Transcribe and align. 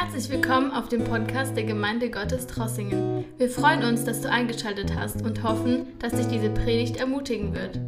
Herzlich 0.00 0.28
willkommen 0.28 0.70
auf 0.70 0.88
dem 0.88 1.02
Podcast 1.02 1.56
der 1.56 1.64
Gemeinde 1.64 2.08
Gottes 2.08 2.46
Trossingen. 2.46 3.24
Wir 3.36 3.50
freuen 3.50 3.82
uns, 3.82 4.04
dass 4.04 4.20
du 4.20 4.30
eingeschaltet 4.30 4.94
hast 4.94 5.22
und 5.22 5.42
hoffen, 5.42 5.98
dass 5.98 6.12
dich 6.12 6.28
diese 6.28 6.50
Predigt 6.50 6.98
ermutigen 6.98 7.52
wird. 7.52 7.80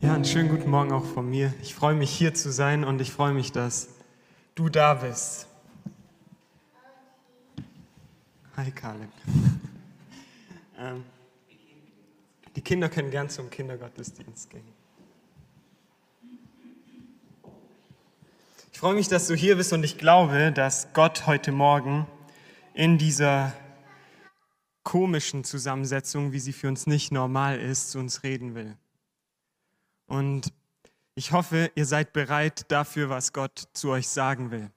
Ja, 0.00 0.14
einen 0.14 0.24
schönen 0.24 0.48
guten 0.48 0.70
Morgen 0.70 0.90
auch 0.90 1.04
von 1.04 1.28
mir. 1.28 1.52
Ich 1.60 1.74
freue 1.74 1.94
mich 1.94 2.10
hier 2.10 2.32
zu 2.32 2.50
sein 2.50 2.82
und 2.82 3.02
ich 3.02 3.12
freue 3.12 3.34
mich, 3.34 3.52
dass 3.52 3.90
du 4.54 4.70
da 4.70 4.94
bist. 4.94 5.46
Hi, 8.56 8.70
Kaleb. 8.70 9.10
ähm, 10.78 11.04
die 12.56 12.62
Kinder 12.62 12.88
können 12.88 13.10
gern 13.10 13.28
zum 13.28 13.50
Kindergottesdienst 13.50 14.48
gehen. 14.48 14.77
Ich 18.78 18.80
freue 18.80 18.94
mich, 18.94 19.08
dass 19.08 19.26
du 19.26 19.34
hier 19.34 19.56
bist 19.56 19.72
und 19.72 19.82
ich 19.82 19.98
glaube, 19.98 20.52
dass 20.52 20.92
Gott 20.92 21.26
heute 21.26 21.50
Morgen 21.50 22.06
in 22.74 22.96
dieser 22.96 23.52
komischen 24.84 25.42
Zusammensetzung, 25.42 26.30
wie 26.30 26.38
sie 26.38 26.52
für 26.52 26.68
uns 26.68 26.86
nicht 26.86 27.10
normal 27.10 27.58
ist, 27.58 27.90
zu 27.90 27.98
uns 27.98 28.22
reden 28.22 28.54
will. 28.54 28.76
Und 30.06 30.52
ich 31.16 31.32
hoffe, 31.32 31.72
ihr 31.74 31.86
seid 31.86 32.12
bereit 32.12 32.70
dafür, 32.70 33.10
was 33.10 33.32
Gott 33.32 33.64
zu 33.72 33.90
euch 33.90 34.06
sagen 34.06 34.52
will. 34.52 34.70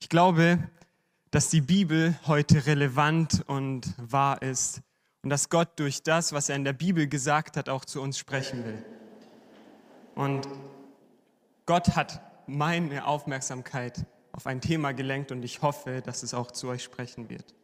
Ich 0.00 0.08
glaube, 0.08 0.58
dass 1.30 1.50
die 1.50 1.60
Bibel 1.60 2.18
heute 2.26 2.64
relevant 2.64 3.44
und 3.48 3.92
wahr 3.98 4.40
ist 4.40 4.80
und 5.22 5.28
dass 5.28 5.50
Gott 5.50 5.78
durch 5.78 6.02
das, 6.02 6.32
was 6.32 6.48
er 6.48 6.56
in 6.56 6.64
der 6.64 6.72
Bibel 6.72 7.06
gesagt 7.06 7.58
hat, 7.58 7.68
auch 7.68 7.84
zu 7.84 8.00
uns 8.00 8.18
sprechen 8.18 8.64
will. 8.64 8.82
Und 10.14 10.48
Gott 11.66 11.96
hat 11.96 12.29
meine 12.56 13.06
Aufmerksamkeit 13.06 14.04
auf 14.32 14.46
ein 14.46 14.60
Thema 14.60 14.92
gelenkt 14.92 15.32
und 15.32 15.44
ich 15.44 15.62
hoffe, 15.62 16.02
dass 16.02 16.22
es 16.22 16.34
auch 16.34 16.50
zu 16.50 16.68
euch 16.68 16.82
sprechen 16.82 17.30
wird. 17.30 17.54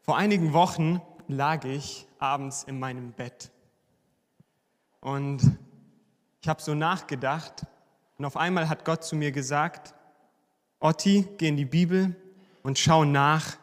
Vor 0.00 0.16
einigen 0.16 0.52
Wochen 0.52 1.00
lag 1.26 1.64
ich 1.64 2.06
abends 2.18 2.64
in 2.64 2.78
meinem 2.78 3.12
Bett 3.12 3.50
und 5.00 5.58
ich 6.40 6.48
habe 6.48 6.62
so 6.62 6.74
nachgedacht 6.74 7.66
und 8.16 8.24
auf 8.24 8.36
einmal 8.36 8.68
hat 8.68 8.84
Gott 8.84 9.04
zu 9.04 9.16
mir 9.16 9.32
gesagt, 9.32 9.94
Otti, 10.80 11.26
geh 11.38 11.48
in 11.48 11.56
die 11.56 11.64
Bibel 11.64 12.14
und 12.62 12.78
schau 12.78 13.04
nach 13.04 13.56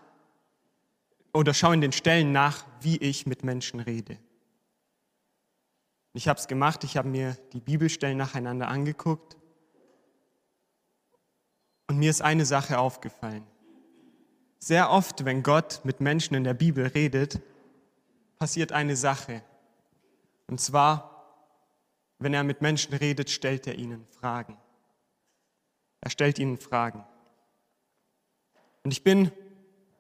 oder 1.33 1.53
schau 1.53 1.71
in 1.71 1.81
den 1.81 1.91
Stellen 1.91 2.31
nach, 2.31 2.66
wie 2.81 2.97
ich 2.97 3.25
mit 3.25 3.43
Menschen 3.43 3.79
rede. 3.79 4.17
Ich 6.16 6.30
habe 6.30 6.39
es 6.39 6.47
gemacht, 6.47 6.85
ich 6.85 6.95
habe 6.95 7.09
mir 7.09 7.38
die 7.52 7.59
Bibelstellen 7.59 8.17
nacheinander 8.17 8.69
angeguckt 8.69 9.35
und 11.88 11.97
mir 11.97 12.09
ist 12.09 12.22
eine 12.22 12.45
Sache 12.45 12.80
aufgefallen. 12.80 13.45
Sehr 14.57 14.91
oft, 14.91 15.25
wenn 15.25 15.44
Gott 15.44 15.81
mit 15.83 15.99
Menschen 15.99 16.35
in 16.35 16.45
der 16.45 16.53
Bibel 16.53 16.88
redet, 16.88 17.41
passiert 18.38 18.72
eine 18.72 18.95
Sache. 18.95 19.44
Und 20.47 20.61
zwar, 20.61 21.35
wenn 22.19 22.33
er 22.33 22.45
mit 22.45 22.61
Menschen 22.61 22.94
redet, 22.94 23.29
stellt 23.29 23.67
er 23.67 23.75
ihnen 23.75 24.07
Fragen. 24.07 24.57
Er 26.00 26.11
stellt 26.11 26.39
ihnen 26.39 26.57
Fragen. 26.57 27.03
Und 28.83 28.91
ich 28.91 29.03
bin 29.03 29.25
ein 29.25 29.31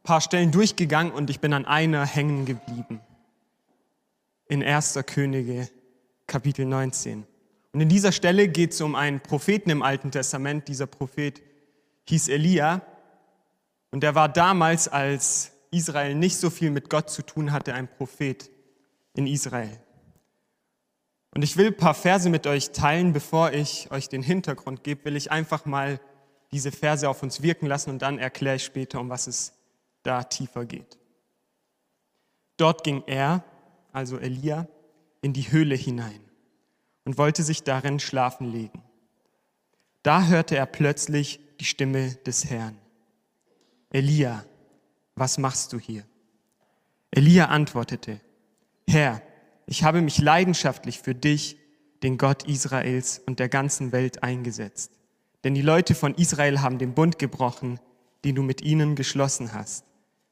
paar 0.03 0.21
Stellen 0.21 0.53
durchgegangen 0.53 1.11
und 1.11 1.29
ich 1.29 1.41
bin 1.41 1.51
an 1.51 1.65
einer 1.65 2.05
hängen 2.05 2.45
geblieben. 2.45 3.01
In 4.47 4.63
1. 4.63 4.97
Könige 5.05 5.69
Kapitel 6.27 6.65
19. 6.65 7.25
Und 7.73 7.81
in 7.81 7.89
dieser 7.89 8.11
Stelle 8.11 8.47
geht 8.47 8.71
es 8.71 8.81
um 8.81 8.95
einen 8.95 9.19
Propheten 9.19 9.69
im 9.69 9.81
Alten 9.81 10.11
Testament. 10.11 10.67
Dieser 10.67 10.87
Prophet 10.87 11.41
hieß 12.07 12.29
Elia. 12.29 12.81
Und 13.91 14.03
er 14.03 14.15
war 14.15 14.29
damals, 14.29 14.87
als 14.87 15.51
Israel 15.71 16.15
nicht 16.15 16.37
so 16.37 16.49
viel 16.49 16.71
mit 16.71 16.89
Gott 16.89 17.09
zu 17.09 17.21
tun 17.21 17.51
hatte, 17.51 17.73
ein 17.73 17.87
Prophet 17.87 18.49
in 19.13 19.27
Israel. 19.27 19.79
Und 21.35 21.43
ich 21.43 21.57
will 21.57 21.67
ein 21.67 21.77
paar 21.77 21.93
Verse 21.93 22.29
mit 22.29 22.47
euch 22.47 22.71
teilen, 22.71 23.11
bevor 23.11 23.51
ich 23.51 23.91
euch 23.91 24.07
den 24.07 24.21
Hintergrund 24.21 24.83
gebe, 24.83 25.03
will 25.05 25.17
ich 25.17 25.31
einfach 25.31 25.65
mal 25.65 25.99
diese 26.51 26.71
Verse 26.71 27.07
auf 27.09 27.23
uns 27.23 27.41
wirken 27.41 27.65
lassen 27.65 27.89
und 27.89 28.01
dann 28.01 28.19
erkläre 28.19 28.55
ich 28.55 28.63
später, 28.63 29.01
um 29.01 29.09
was 29.09 29.27
es 29.27 29.53
da 30.03 30.23
tiefer 30.23 30.63
geht. 30.63 30.97
Dort 32.55 32.85
ging 32.85 33.03
er, 33.05 33.43
also 33.91 34.17
Elia, 34.17 34.67
in 35.25 35.33
die 35.33 35.51
Höhle 35.51 35.73
hinein 35.73 36.19
und 37.03 37.17
wollte 37.17 37.41
sich 37.41 37.63
darin 37.63 37.99
schlafen 37.99 38.51
legen. 38.51 38.83
Da 40.03 40.27
hörte 40.27 40.55
er 40.55 40.67
plötzlich 40.67 41.39
die 41.59 41.65
Stimme 41.65 42.13
des 42.27 42.45
Herrn. 42.45 42.77
Elia, 43.89 44.45
was 45.15 45.39
machst 45.39 45.73
du 45.73 45.79
hier? 45.79 46.03
Elia 47.09 47.45
antwortete, 47.45 48.21
Herr, 48.87 49.19
ich 49.65 49.83
habe 49.83 50.01
mich 50.01 50.19
leidenschaftlich 50.19 50.99
für 50.99 51.15
dich, 51.15 51.57
den 52.03 52.19
Gott 52.19 52.43
Israels 52.43 53.17
und 53.25 53.39
der 53.39 53.49
ganzen 53.49 53.91
Welt 53.91 54.21
eingesetzt. 54.21 54.91
Denn 55.43 55.55
die 55.55 55.63
Leute 55.63 55.95
von 55.95 56.13
Israel 56.13 56.61
haben 56.61 56.77
den 56.77 56.93
Bund 56.93 57.17
gebrochen, 57.17 57.79
den 58.25 58.35
du 58.35 58.43
mit 58.43 58.61
ihnen 58.61 58.95
geschlossen 58.95 59.53
hast. 59.53 59.85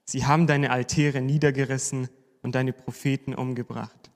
Sie 0.05 0.27
haben 0.27 0.45
deine 0.45 0.69
Altäre 0.69 1.19
niedergerissen 1.19 2.09
und 2.43 2.53
deine 2.53 2.73
Propheten 2.73 3.33
umgebracht. 3.33 4.12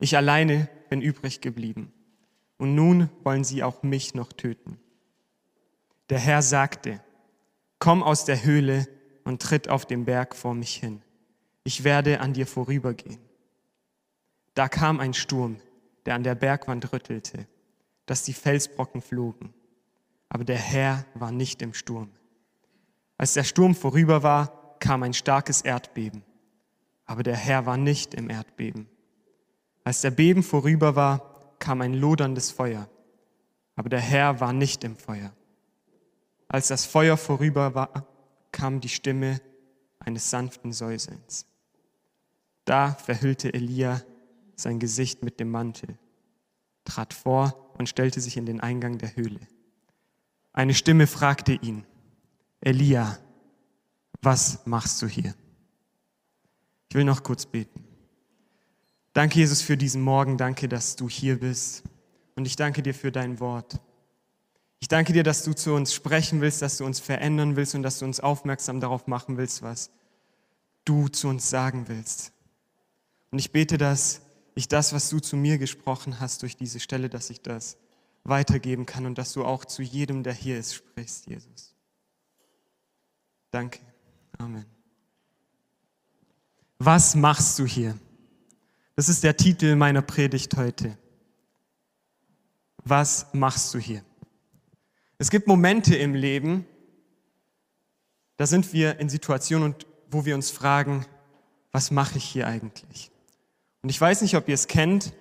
Ich 0.00 0.16
alleine 0.16 0.68
bin 0.88 1.02
übrig 1.02 1.40
geblieben. 1.40 1.92
Und 2.56 2.74
nun 2.74 3.10
wollen 3.22 3.44
sie 3.44 3.62
auch 3.62 3.82
mich 3.82 4.14
noch 4.14 4.32
töten. 4.32 4.78
Der 6.08 6.18
Herr 6.18 6.42
sagte, 6.42 7.00
komm 7.78 8.02
aus 8.02 8.24
der 8.24 8.42
Höhle 8.42 8.88
und 9.24 9.40
tritt 9.40 9.68
auf 9.68 9.86
den 9.86 10.06
Berg 10.06 10.34
vor 10.34 10.54
mich 10.54 10.74
hin. 10.74 11.02
Ich 11.64 11.84
werde 11.84 12.20
an 12.20 12.32
dir 12.32 12.46
vorübergehen. 12.46 13.20
Da 14.54 14.68
kam 14.68 15.00
ein 15.00 15.14
Sturm, 15.14 15.60
der 16.06 16.14
an 16.14 16.24
der 16.24 16.34
Bergwand 16.34 16.92
rüttelte, 16.92 17.46
dass 18.06 18.24
die 18.24 18.32
Felsbrocken 18.32 19.02
flogen. 19.02 19.54
Aber 20.28 20.44
der 20.44 20.58
Herr 20.58 21.04
war 21.14 21.30
nicht 21.30 21.62
im 21.62 21.74
Sturm. 21.74 22.10
Als 23.18 23.34
der 23.34 23.44
Sturm 23.44 23.74
vorüber 23.74 24.22
war, 24.22 24.78
kam 24.80 25.02
ein 25.02 25.12
starkes 25.12 25.60
Erdbeben. 25.60 26.24
Aber 27.04 27.22
der 27.22 27.36
Herr 27.36 27.66
war 27.66 27.76
nicht 27.76 28.14
im 28.14 28.30
Erdbeben. 28.30 28.88
Als 29.84 30.02
der 30.02 30.10
Beben 30.10 30.42
vorüber 30.42 30.96
war, 30.96 31.54
kam 31.58 31.80
ein 31.80 31.94
loderndes 31.94 32.50
Feuer, 32.50 32.88
aber 33.76 33.88
der 33.88 34.00
Herr 34.00 34.40
war 34.40 34.52
nicht 34.52 34.84
im 34.84 34.96
Feuer. 34.96 35.32
Als 36.48 36.68
das 36.68 36.84
Feuer 36.84 37.16
vorüber 37.16 37.74
war, 37.74 38.06
kam 38.52 38.80
die 38.80 38.88
Stimme 38.88 39.40
eines 40.00 40.30
sanften 40.30 40.72
Säuselns. 40.72 41.46
Da 42.64 42.94
verhüllte 42.94 43.54
Elia 43.54 44.02
sein 44.56 44.78
Gesicht 44.78 45.22
mit 45.22 45.40
dem 45.40 45.50
Mantel, 45.50 45.98
trat 46.84 47.14
vor 47.14 47.74
und 47.78 47.88
stellte 47.88 48.20
sich 48.20 48.36
in 48.36 48.46
den 48.46 48.60
Eingang 48.60 48.98
der 48.98 49.16
Höhle. 49.16 49.40
Eine 50.52 50.74
Stimme 50.74 51.06
fragte 51.06 51.52
ihn, 51.52 51.86
Elia, 52.60 53.18
was 54.22 54.66
machst 54.66 55.00
du 55.00 55.06
hier? 55.06 55.34
Ich 56.88 56.96
will 56.96 57.04
noch 57.04 57.22
kurz 57.22 57.46
beten. 57.46 57.79
Danke, 59.12 59.38
Jesus, 59.38 59.60
für 59.62 59.76
diesen 59.76 60.02
Morgen. 60.02 60.36
Danke, 60.38 60.68
dass 60.68 60.96
du 60.96 61.08
hier 61.08 61.40
bist. 61.40 61.82
Und 62.36 62.46
ich 62.46 62.56
danke 62.56 62.82
dir 62.82 62.94
für 62.94 63.10
dein 63.10 63.40
Wort. 63.40 63.80
Ich 64.78 64.88
danke 64.88 65.12
dir, 65.12 65.22
dass 65.22 65.42
du 65.44 65.52
zu 65.52 65.74
uns 65.74 65.92
sprechen 65.92 66.40
willst, 66.40 66.62
dass 66.62 66.78
du 66.78 66.84
uns 66.84 67.00
verändern 67.00 67.56
willst 67.56 67.74
und 67.74 67.82
dass 67.82 67.98
du 67.98 68.06
uns 68.06 68.20
aufmerksam 68.20 68.80
darauf 68.80 69.06
machen 69.06 69.36
willst, 69.36 69.62
was 69.62 69.90
du 70.84 71.08
zu 71.08 71.28
uns 71.28 71.50
sagen 71.50 71.88
willst. 71.88 72.32
Und 73.30 73.38
ich 73.38 73.52
bete, 73.52 73.78
dass 73.78 74.22
ich 74.54 74.68
das, 74.68 74.92
was 74.92 75.10
du 75.10 75.20
zu 75.20 75.36
mir 75.36 75.58
gesprochen 75.58 76.18
hast 76.18 76.42
durch 76.42 76.56
diese 76.56 76.80
Stelle, 76.80 77.08
dass 77.08 77.30
ich 77.30 77.42
das 77.42 77.76
weitergeben 78.24 78.86
kann 78.86 79.06
und 79.06 79.18
dass 79.18 79.32
du 79.32 79.44
auch 79.44 79.64
zu 79.64 79.82
jedem, 79.82 80.22
der 80.22 80.32
hier 80.32 80.58
ist, 80.58 80.74
sprichst, 80.74 81.26
Jesus. 81.26 81.74
Danke. 83.50 83.80
Amen. 84.38 84.64
Was 86.78 87.14
machst 87.14 87.58
du 87.58 87.66
hier? 87.66 87.96
Das 88.96 89.08
ist 89.08 89.24
der 89.24 89.36
Titel 89.36 89.76
meiner 89.76 90.02
Predigt 90.02 90.56
heute. 90.56 90.96
Was 92.84 93.26
machst 93.32 93.72
du 93.74 93.78
hier? 93.78 94.02
Es 95.18 95.30
gibt 95.30 95.46
Momente 95.46 95.96
im 95.96 96.14
Leben, 96.14 96.66
da 98.36 98.46
sind 98.46 98.72
wir 98.72 98.98
in 99.00 99.08
Situationen, 99.08 99.74
wo 100.10 100.24
wir 100.24 100.34
uns 100.34 100.50
fragen, 100.50 101.04
was 101.72 101.90
mache 101.90 102.18
ich 102.18 102.24
hier 102.24 102.46
eigentlich? 102.46 103.10
Und 103.82 103.90
ich 103.90 104.00
weiß 104.00 104.22
nicht, 104.22 104.36
ob 104.36 104.48
ihr 104.48 104.54
es 104.54 104.66
kennt, 104.66 105.12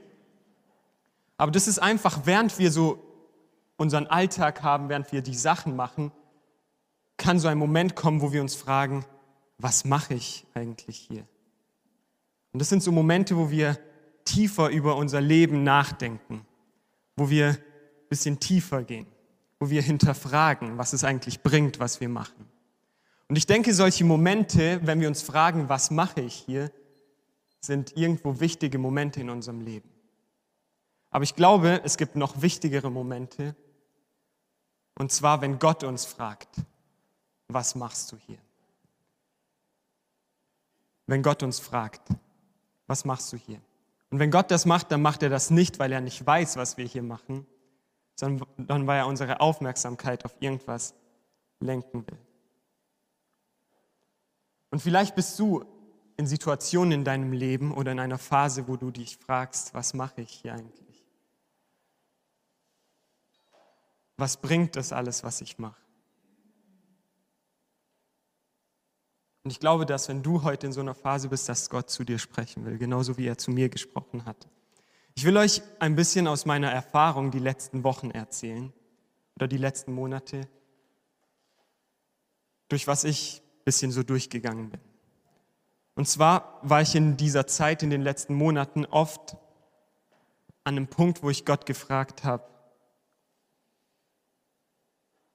aber 1.37 1.51
das 1.51 1.67
ist 1.67 1.79
einfach, 1.79 2.25
während 2.25 2.59
wir 2.59 2.71
so 2.71 3.03
unseren 3.77 4.07
Alltag 4.07 4.61
haben, 4.61 4.89
während 4.89 5.11
wir 5.11 5.21
die 5.21 5.35
Sachen 5.35 5.75
machen, 5.75 6.11
kann 7.17 7.39
so 7.39 7.47
ein 7.47 7.57
Moment 7.57 7.95
kommen, 7.95 8.21
wo 8.21 8.31
wir 8.31 8.41
uns 8.41 8.55
fragen, 8.55 9.05
was 9.57 9.85
mache 9.85 10.13
ich 10.13 10.45
eigentlich 10.53 10.97
hier? 10.97 11.25
Und 12.51 12.59
das 12.59 12.69
sind 12.69 12.83
so 12.83 12.91
Momente, 12.91 13.37
wo 13.37 13.49
wir 13.49 13.77
tiefer 14.25 14.69
über 14.69 14.95
unser 14.95 15.21
Leben 15.21 15.63
nachdenken, 15.63 16.45
wo 17.15 17.29
wir 17.29 17.49
ein 17.49 17.57
bisschen 18.09 18.39
tiefer 18.39 18.83
gehen. 18.83 19.07
wo 19.59 19.69
wir 19.69 19.81
hinterfragen, 19.81 20.77
was 20.77 20.93
es 20.93 21.03
eigentlich 21.03 21.41
bringt, 21.41 21.79
was 21.79 21.99
wir 21.99 22.09
machen. 22.09 22.45
Und 23.27 23.35
ich 23.35 23.45
denke, 23.45 23.73
solche 23.73 24.05
Momente, 24.05 24.79
wenn 24.83 25.01
wir 25.01 25.07
uns 25.07 25.21
fragen, 25.21 25.69
was 25.69 25.91
mache 25.91 26.21
ich 26.21 26.33
hier, 26.33 26.71
sind 27.59 27.95
irgendwo 27.97 28.39
wichtige 28.39 28.77
Momente 28.77 29.19
in 29.19 29.29
unserem 29.29 29.61
Leben. 29.61 29.89
Aber 31.11 31.23
ich 31.23 31.35
glaube, 31.35 31.81
es 31.83 31.97
gibt 31.97 32.15
noch 32.15 32.41
wichtigere 32.41 32.89
Momente, 32.89 33.55
und 34.97 35.11
zwar, 35.11 35.41
wenn 35.41 35.59
Gott 35.59 35.83
uns 35.83 36.05
fragt, 36.05 36.49
was 37.47 37.75
machst 37.75 38.11
du 38.11 38.17
hier? 38.17 38.37
Wenn 41.07 41.23
Gott 41.23 41.41
uns 41.41 41.59
fragt, 41.59 42.01
was 42.89 43.05
machst 43.05 43.31
du 43.31 43.37
hier? 43.37 43.61
Und 44.09 44.17
wenn 44.17 44.31
Gott 44.31 44.49
das 44.49 44.65
macht, 44.65 44.91
dann 44.91 45.03
macht 45.03 45.21
er 45.21 45.29
das 45.29 45.51
nicht, 45.51 45.77
weil 45.77 45.91
er 45.91 46.01
nicht 46.01 46.25
weiß, 46.25 46.57
was 46.57 46.75
wir 46.75 46.85
hier 46.85 47.03
machen, 47.03 47.45
sondern 48.15 48.87
weil 48.87 48.97
er 48.97 49.07
unsere 49.07 49.39
Aufmerksamkeit 49.39 50.25
auf 50.25 50.35
irgendwas 50.39 50.95
lenken 51.59 52.05
will. 52.07 52.17
Und 54.71 54.81
vielleicht 54.81 55.15
bist 55.15 55.37
du 55.37 55.63
in 56.17 56.25
Situationen 56.25 56.91
in 56.91 57.03
deinem 57.05 57.31
Leben 57.31 57.71
oder 57.71 57.91
in 57.91 57.99
einer 57.99 58.17
Phase, 58.17 58.67
wo 58.67 58.75
du 58.75 58.89
dich 58.89 59.17
fragst, 59.17 59.73
was 59.75 59.93
mache 59.93 60.21
ich 60.21 60.31
hier 60.31 60.53
eigentlich? 60.53 61.05
Was 64.17 64.37
bringt 64.37 64.75
das 64.75 64.91
alles, 64.91 65.23
was 65.23 65.41
ich 65.41 65.59
mache? 65.59 65.79
Und 69.43 69.51
ich 69.51 69.59
glaube, 69.59 69.85
dass 69.85 70.09
wenn 70.09 70.21
du 70.21 70.43
heute 70.43 70.67
in 70.67 70.73
so 70.73 70.81
einer 70.81 70.95
Phase 70.95 71.29
bist, 71.29 71.47
dass 71.47 71.69
Gott 71.69 71.89
zu 71.89 72.03
dir 72.03 72.19
sprechen 72.19 72.65
will, 72.65 72.77
genauso 72.77 73.17
wie 73.17 73.27
er 73.27 73.37
zu 73.37 73.51
mir 73.51 73.69
gesprochen 73.69 74.25
hat. 74.25 74.47
Ich 75.15 75.25
will 75.25 75.37
euch 75.37 75.61
ein 75.79 75.95
bisschen 75.95 76.27
aus 76.27 76.45
meiner 76.45 76.71
Erfahrung 76.71 77.31
die 77.31 77.39
letzten 77.39 77.83
Wochen 77.83 78.11
erzählen 78.11 78.73
oder 79.35 79.47
die 79.47 79.57
letzten 79.57 79.93
Monate, 79.93 80.47
durch 82.67 82.87
was 82.87 83.03
ich 83.03 83.41
ein 83.41 83.63
bisschen 83.65 83.91
so 83.91 84.03
durchgegangen 84.03 84.69
bin. 84.69 84.81
Und 85.95 86.07
zwar 86.07 86.59
war 86.61 86.81
ich 86.81 86.95
in 86.95 87.17
dieser 87.17 87.47
Zeit, 87.47 87.83
in 87.83 87.89
den 87.89 88.01
letzten 88.01 88.33
Monaten, 88.33 88.85
oft 88.85 89.35
an 90.63 90.77
einem 90.77 90.87
Punkt, 90.87 91.23
wo 91.23 91.29
ich 91.29 91.45
Gott 91.45 91.65
gefragt 91.65 92.23
habe, 92.23 92.43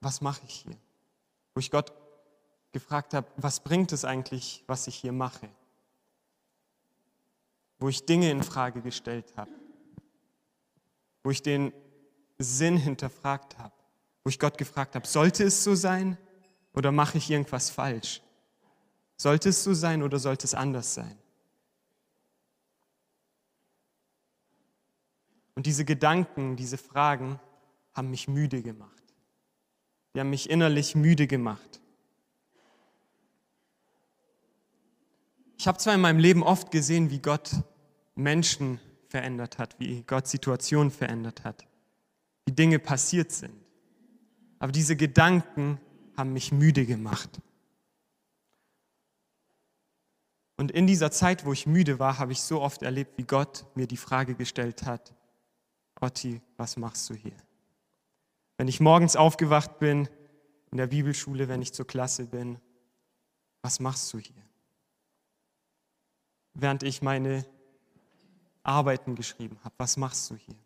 was 0.00 0.20
mache 0.20 0.42
ich 0.46 0.54
hier? 0.54 0.76
Wo 1.54 1.60
ich 1.60 1.70
Gott 1.70 1.92
gefragt 2.74 3.14
habe, 3.14 3.26
was 3.36 3.60
bringt 3.60 3.92
es 3.92 4.04
eigentlich, 4.04 4.62
was 4.66 4.86
ich 4.88 4.96
hier 4.96 5.12
mache? 5.12 5.48
Wo 7.78 7.88
ich 7.88 8.04
Dinge 8.04 8.30
in 8.30 8.42
Frage 8.42 8.82
gestellt 8.82 9.32
habe, 9.36 9.50
wo 11.22 11.30
ich 11.30 11.40
den 11.40 11.72
Sinn 12.36 12.76
hinterfragt 12.76 13.58
habe, 13.58 13.74
wo 14.24 14.28
ich 14.28 14.38
Gott 14.38 14.58
gefragt 14.58 14.96
habe, 14.96 15.06
sollte 15.06 15.44
es 15.44 15.62
so 15.62 15.74
sein 15.74 16.18
oder 16.74 16.90
mache 16.90 17.16
ich 17.16 17.30
irgendwas 17.30 17.70
falsch? 17.70 18.20
Sollte 19.16 19.50
es 19.50 19.62
so 19.62 19.72
sein 19.72 20.02
oder 20.02 20.18
sollte 20.18 20.44
es 20.44 20.54
anders 20.54 20.94
sein? 20.94 21.16
Und 25.54 25.66
diese 25.66 25.84
Gedanken, 25.84 26.56
diese 26.56 26.76
Fragen 26.76 27.38
haben 27.92 28.10
mich 28.10 28.26
müde 28.26 28.62
gemacht. 28.62 28.90
Die 30.14 30.20
haben 30.20 30.30
mich 30.30 30.50
innerlich 30.50 30.96
müde 30.96 31.28
gemacht. 31.28 31.80
Ich 35.64 35.66
habe 35.66 35.78
zwar 35.78 35.94
in 35.94 36.02
meinem 36.02 36.18
Leben 36.18 36.42
oft 36.42 36.70
gesehen, 36.70 37.08
wie 37.08 37.20
Gott 37.20 37.50
Menschen 38.16 38.78
verändert 39.08 39.56
hat, 39.56 39.80
wie 39.80 40.02
Gott 40.02 40.26
Situationen 40.26 40.90
verändert 40.90 41.42
hat, 41.42 41.66
wie 42.44 42.52
Dinge 42.52 42.78
passiert 42.78 43.32
sind. 43.32 43.54
Aber 44.58 44.72
diese 44.72 44.94
Gedanken 44.94 45.80
haben 46.18 46.34
mich 46.34 46.52
müde 46.52 46.84
gemacht. 46.84 47.40
Und 50.58 50.70
in 50.70 50.86
dieser 50.86 51.10
Zeit, 51.10 51.46
wo 51.46 51.54
ich 51.54 51.66
müde 51.66 51.98
war, 51.98 52.18
habe 52.18 52.32
ich 52.32 52.42
so 52.42 52.60
oft 52.60 52.82
erlebt, 52.82 53.16
wie 53.16 53.24
Gott 53.24 53.64
mir 53.74 53.86
die 53.86 53.96
Frage 53.96 54.34
gestellt 54.34 54.82
hat, 54.82 55.14
Otti, 55.98 56.42
was 56.58 56.76
machst 56.76 57.08
du 57.08 57.14
hier? 57.14 57.38
Wenn 58.58 58.68
ich 58.68 58.80
morgens 58.80 59.16
aufgewacht 59.16 59.78
bin, 59.78 60.10
in 60.70 60.76
der 60.76 60.88
Bibelschule, 60.88 61.48
wenn 61.48 61.62
ich 61.62 61.72
zur 61.72 61.86
Klasse 61.86 62.26
bin, 62.26 62.58
was 63.62 63.80
machst 63.80 64.12
du 64.12 64.18
hier? 64.18 64.44
Während 66.54 66.82
ich 66.82 67.02
meine 67.02 67.44
Arbeiten 68.62 69.14
geschrieben 69.14 69.58
habe. 69.62 69.74
Was 69.78 69.96
machst 69.96 70.30
du 70.30 70.36
hier? 70.36 70.56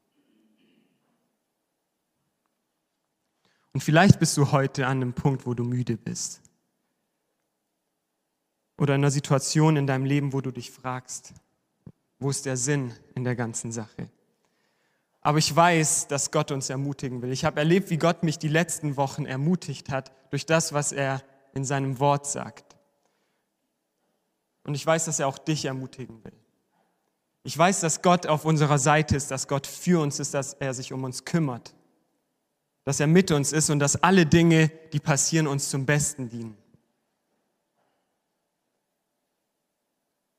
Und 3.73 3.81
vielleicht 3.83 4.19
bist 4.19 4.37
du 4.37 4.53
heute 4.53 4.87
an 4.87 5.03
einem 5.03 5.13
Punkt, 5.13 5.47
wo 5.47 5.55
du 5.55 5.65
müde 5.65 5.97
bist. 5.97 6.41
Oder 8.77 8.95
in 8.95 9.01
einer 9.01 9.11
Situation 9.11 9.77
in 9.77 9.87
deinem 9.87 10.05
Leben, 10.05 10.33
wo 10.33 10.41
du 10.41 10.51
dich 10.51 10.71
fragst, 10.71 11.35
wo 12.19 12.31
ist 12.31 12.47
der 12.47 12.57
Sinn 12.57 12.93
in 13.15 13.25
der 13.25 13.37
ganzen 13.37 13.73
Sache? 13.73 14.09
Aber 15.21 15.39
ich 15.39 15.55
weiß, 15.55 16.07
dass 16.07 16.31
Gott 16.31 16.53
uns 16.53 16.71
ermutigen 16.71 17.23
will. 17.23 17.33
Ich 17.33 17.45
habe 17.45 17.59
erlebt, 17.59 17.91
wie 17.91 17.99
Gott 17.99 18.23
mich 18.23 18.39
die 18.39 18.49
letzten 18.49 18.97
Wochen 18.97 19.27
ermutigt 19.27 19.91
hat 19.91 20.13
durch 20.31 20.47
das, 20.47 20.73
was 20.73 20.93
er 20.93 21.23
in 21.55 21.65
seinem 21.65 21.99
Wort 21.99 22.27
sagt. 22.27 22.68
Und 24.69 24.75
ich 24.75 24.85
weiß, 24.85 25.07
dass 25.07 25.19
er 25.19 25.29
auch 25.29 25.39
dich 25.39 25.65
ermutigen 25.65 26.23
will. 26.25 26.35
Ich 27.43 27.57
weiß, 27.57 27.81
dass 27.81 28.03
Gott 28.03 28.27
auf 28.27 28.45
unserer 28.45 28.79
Seite 28.79 29.17
ist, 29.17 29.31
dass 29.31 29.49
Gott 29.49 29.67
für 29.67 29.99
uns 30.03 30.21
ist, 30.21 30.35
dass 30.35 30.53
er 30.53 30.75
sich 30.75 30.93
um 30.93 31.05
uns 31.05 31.25
kümmert, 31.25 31.75
dass 32.85 33.01
er 33.01 33.07
mit 33.07 33.31
uns 33.31 33.53
ist 33.53 33.71
und 33.71 33.79
dass 33.79 34.03
alle 34.03 34.27
Dinge, 34.27 34.71
die 34.93 35.01
passieren, 35.01 35.47
uns 35.47 35.71
zum 35.71 35.87
Besten 35.87 36.29
dienen. 36.29 36.55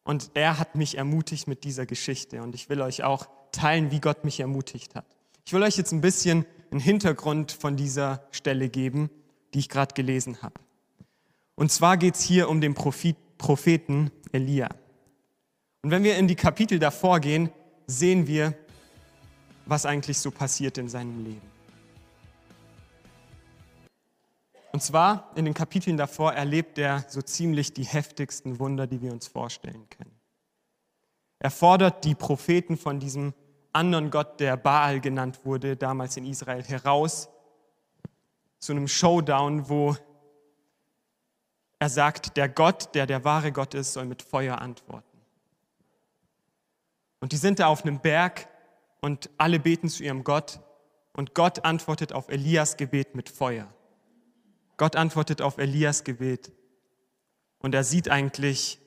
Und 0.04 0.30
er 0.36 0.60
hat 0.60 0.76
mich 0.76 0.96
ermutigt 0.96 1.48
mit 1.48 1.64
dieser 1.64 1.88
Geschichte 1.88 2.44
und 2.44 2.54
ich 2.54 2.70
will 2.70 2.84
euch 2.84 3.04
auch 3.04 3.26
teilen, 3.52 3.90
wie 3.90 4.00
Gott 4.00 4.26
mich 4.26 4.42
ermutigt 4.42 4.94
hat. 4.94 5.08
Ich 5.44 5.54
will 5.54 5.64
euch 5.64 5.76
jetzt 5.76 5.92
ein 5.92 6.02
bisschen 6.02 6.46
einen 6.70 6.82
Hintergrund 6.82 7.52
von 7.52 7.76
dieser 7.76 8.28
Stelle 8.30 8.70
geben, 8.70 9.10
die 9.56 9.60
ich 9.60 9.70
gerade 9.70 9.96
gelesen 9.96 10.44
habe. 10.44 10.62
Und 11.56 11.72
zwar 11.72 11.98
geht 11.98 12.14
es 12.14 12.22
hier 12.22 12.48
um 12.48 12.62
den 12.62 12.76
Prophet, 12.76 13.18
Propheten 13.40 14.12
Elia. 14.32 14.70
Und 15.82 15.90
wenn 15.90 16.04
wir 16.04 16.18
in 16.18 16.28
die 16.28 16.36
Kapitel 16.36 16.78
davor 16.78 17.20
gehen, 17.20 17.50
sehen 17.88 18.28
wir, 18.28 18.54
was 19.66 19.88
eigentlich 19.88 20.20
so 20.20 20.30
passiert 20.30 20.78
in 20.78 20.90
seinem 20.90 21.24
Leben. 21.24 21.50
Und 24.72 24.84
zwar 24.84 25.32
in 25.36 25.46
den 25.46 25.56
Kapiteln 25.56 25.98
davor 25.98 26.34
erlebt 26.34 26.78
er 26.78 27.06
so 27.08 27.22
ziemlich 27.22 27.74
die 27.74 27.86
heftigsten 27.86 28.60
Wunder, 28.60 28.86
die 28.86 29.02
wir 29.02 29.12
uns 29.12 29.28
vorstellen 29.28 29.90
können. 29.90 30.20
Er 31.40 31.50
fordert 31.50 32.04
die 32.04 32.16
Propheten 32.16 32.78
von 32.78 33.00
diesem 33.00 33.34
anderen 33.72 34.12
Gott, 34.12 34.40
der 34.40 34.58
Baal 34.58 35.00
genannt 35.00 35.40
wurde, 35.46 35.78
damals 35.78 36.18
in 36.18 36.26
Israel, 36.26 36.64
heraus 36.64 37.30
zu 38.60 38.74
einem 38.74 38.88
Showdown, 38.88 39.70
wo 39.70 39.96
er 41.80 41.90
sagt, 41.90 42.36
der 42.36 42.50
Gott, 42.50 42.94
der 42.94 43.06
der 43.06 43.24
wahre 43.24 43.52
Gott 43.52 43.74
ist, 43.74 43.94
soll 43.94 44.06
mit 44.06 44.22
Feuer 44.22 44.60
antworten. 44.60 45.06
Und 47.22 47.32
die 47.32 47.38
sind 47.38 47.60
da 47.60 47.68
auf 47.68 47.84
einem 47.84 48.00
Berg 48.00 48.48
und 49.02 49.30
alle 49.38 49.60
beten 49.60 49.90
zu 49.90 50.04
ihrem 50.04 50.24
Gott 50.24 50.60
und 51.14 51.34
Gott 51.34 51.66
antwortet 51.66 52.14
auf 52.14 52.30
Elias 52.30 52.78
Gebet 52.78 53.16
mit 53.16 53.30
Feuer. 53.30 53.74
Gott 54.78 54.96
antwortet 54.96 55.42
auf 55.42 55.58
Elias 55.58 56.04
Gebet 56.04 56.52
und 57.60 57.76
er 57.76 57.84
sieht 57.84 58.10
eigentlich, 58.10 58.80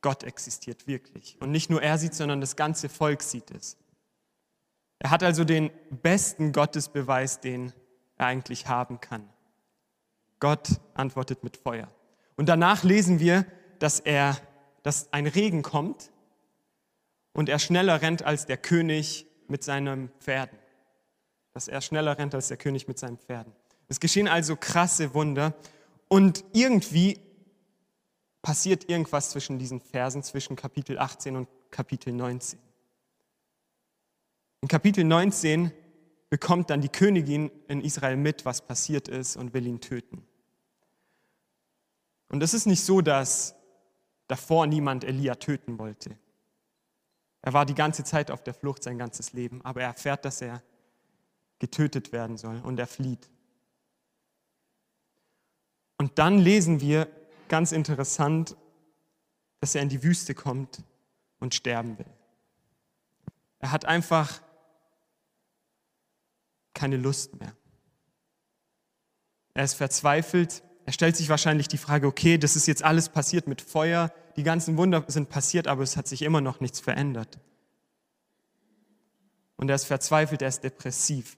Gott 0.00 0.22
existiert 0.22 0.86
wirklich. 0.86 1.36
Und 1.40 1.50
nicht 1.50 1.70
nur 1.70 1.82
er 1.82 1.98
sieht, 1.98 2.14
sondern 2.14 2.40
das 2.40 2.56
ganze 2.56 2.88
Volk 2.88 3.22
sieht 3.22 3.50
es. 3.50 3.76
Er 4.98 5.10
hat 5.10 5.22
also 5.22 5.44
den 5.44 5.70
besten 5.90 6.52
Gottesbeweis, 6.52 7.40
den 7.40 7.72
er 8.16 8.26
eigentlich 8.26 8.68
haben 8.68 9.00
kann. 9.00 9.28
Gott 10.40 10.80
antwortet 10.94 11.42
mit 11.42 11.56
Feuer. 11.56 11.88
Und 12.38 12.48
danach 12.48 12.84
lesen 12.84 13.18
wir, 13.18 13.44
dass, 13.80 13.98
er, 13.98 14.38
dass 14.84 15.12
ein 15.12 15.26
Regen 15.26 15.62
kommt 15.62 16.12
und 17.32 17.48
er 17.48 17.58
schneller 17.58 18.00
rennt 18.00 18.22
als 18.22 18.46
der 18.46 18.56
König 18.56 19.26
mit 19.48 19.64
seinen 19.64 20.08
Pferden. 20.20 20.56
Dass 21.52 21.66
er 21.66 21.80
schneller 21.80 22.16
rennt 22.16 22.36
als 22.36 22.46
der 22.46 22.56
König 22.56 22.86
mit 22.86 22.96
seinen 22.96 23.18
Pferden. 23.18 23.52
Es 23.88 23.98
geschehen 23.98 24.28
also 24.28 24.54
krasse 24.54 25.14
Wunder 25.14 25.52
und 26.06 26.44
irgendwie 26.52 27.18
passiert 28.40 28.88
irgendwas 28.88 29.30
zwischen 29.30 29.58
diesen 29.58 29.80
Versen, 29.80 30.22
zwischen 30.22 30.54
Kapitel 30.54 30.96
18 30.96 31.34
und 31.34 31.48
Kapitel 31.72 32.12
19. 32.12 32.60
In 34.60 34.68
Kapitel 34.68 35.02
19 35.02 35.72
bekommt 36.30 36.70
dann 36.70 36.82
die 36.82 36.88
Königin 36.88 37.50
in 37.66 37.80
Israel 37.80 38.16
mit, 38.16 38.44
was 38.44 38.64
passiert 38.64 39.08
ist 39.08 39.36
und 39.36 39.54
will 39.54 39.66
ihn 39.66 39.80
töten. 39.80 40.24
Und 42.28 42.42
es 42.42 42.54
ist 42.54 42.66
nicht 42.66 42.84
so, 42.84 43.00
dass 43.00 43.54
davor 44.26 44.66
niemand 44.66 45.04
Elia 45.04 45.34
töten 45.36 45.78
wollte. 45.78 46.16
Er 47.42 47.52
war 47.52 47.64
die 47.64 47.74
ganze 47.74 48.04
Zeit 48.04 48.30
auf 48.30 48.42
der 48.42 48.54
Flucht, 48.54 48.82
sein 48.82 48.98
ganzes 48.98 49.32
Leben, 49.32 49.64
aber 49.64 49.82
er 49.82 49.88
erfährt, 49.88 50.24
dass 50.24 50.42
er 50.42 50.62
getötet 51.58 52.12
werden 52.12 52.36
soll 52.36 52.60
und 52.60 52.78
er 52.78 52.86
flieht. 52.86 53.30
Und 55.96 56.18
dann 56.18 56.38
lesen 56.38 56.80
wir 56.80 57.08
ganz 57.48 57.72
interessant, 57.72 58.56
dass 59.60 59.74
er 59.74 59.82
in 59.82 59.88
die 59.88 60.02
Wüste 60.02 60.34
kommt 60.34 60.82
und 61.40 61.54
sterben 61.54 61.98
will. 61.98 62.06
Er 63.58 63.72
hat 63.72 63.84
einfach 63.84 64.40
keine 66.74 66.96
Lust 66.96 67.34
mehr. 67.40 67.56
Er 69.54 69.64
ist 69.64 69.74
verzweifelt. 69.74 70.62
Er 70.88 70.92
stellt 70.92 71.18
sich 71.18 71.28
wahrscheinlich 71.28 71.68
die 71.68 71.76
Frage, 71.76 72.06
okay, 72.06 72.38
das 72.38 72.56
ist 72.56 72.66
jetzt 72.66 72.82
alles 72.82 73.10
passiert 73.10 73.46
mit 73.46 73.60
Feuer, 73.60 74.10
die 74.36 74.42
ganzen 74.42 74.78
Wunder 74.78 75.04
sind 75.08 75.28
passiert, 75.28 75.66
aber 75.66 75.82
es 75.82 75.98
hat 75.98 76.08
sich 76.08 76.22
immer 76.22 76.40
noch 76.40 76.60
nichts 76.60 76.80
verändert. 76.80 77.38
Und 79.56 79.68
er 79.68 79.74
ist 79.74 79.84
verzweifelt, 79.84 80.40
er 80.40 80.48
ist 80.48 80.64
depressiv. 80.64 81.36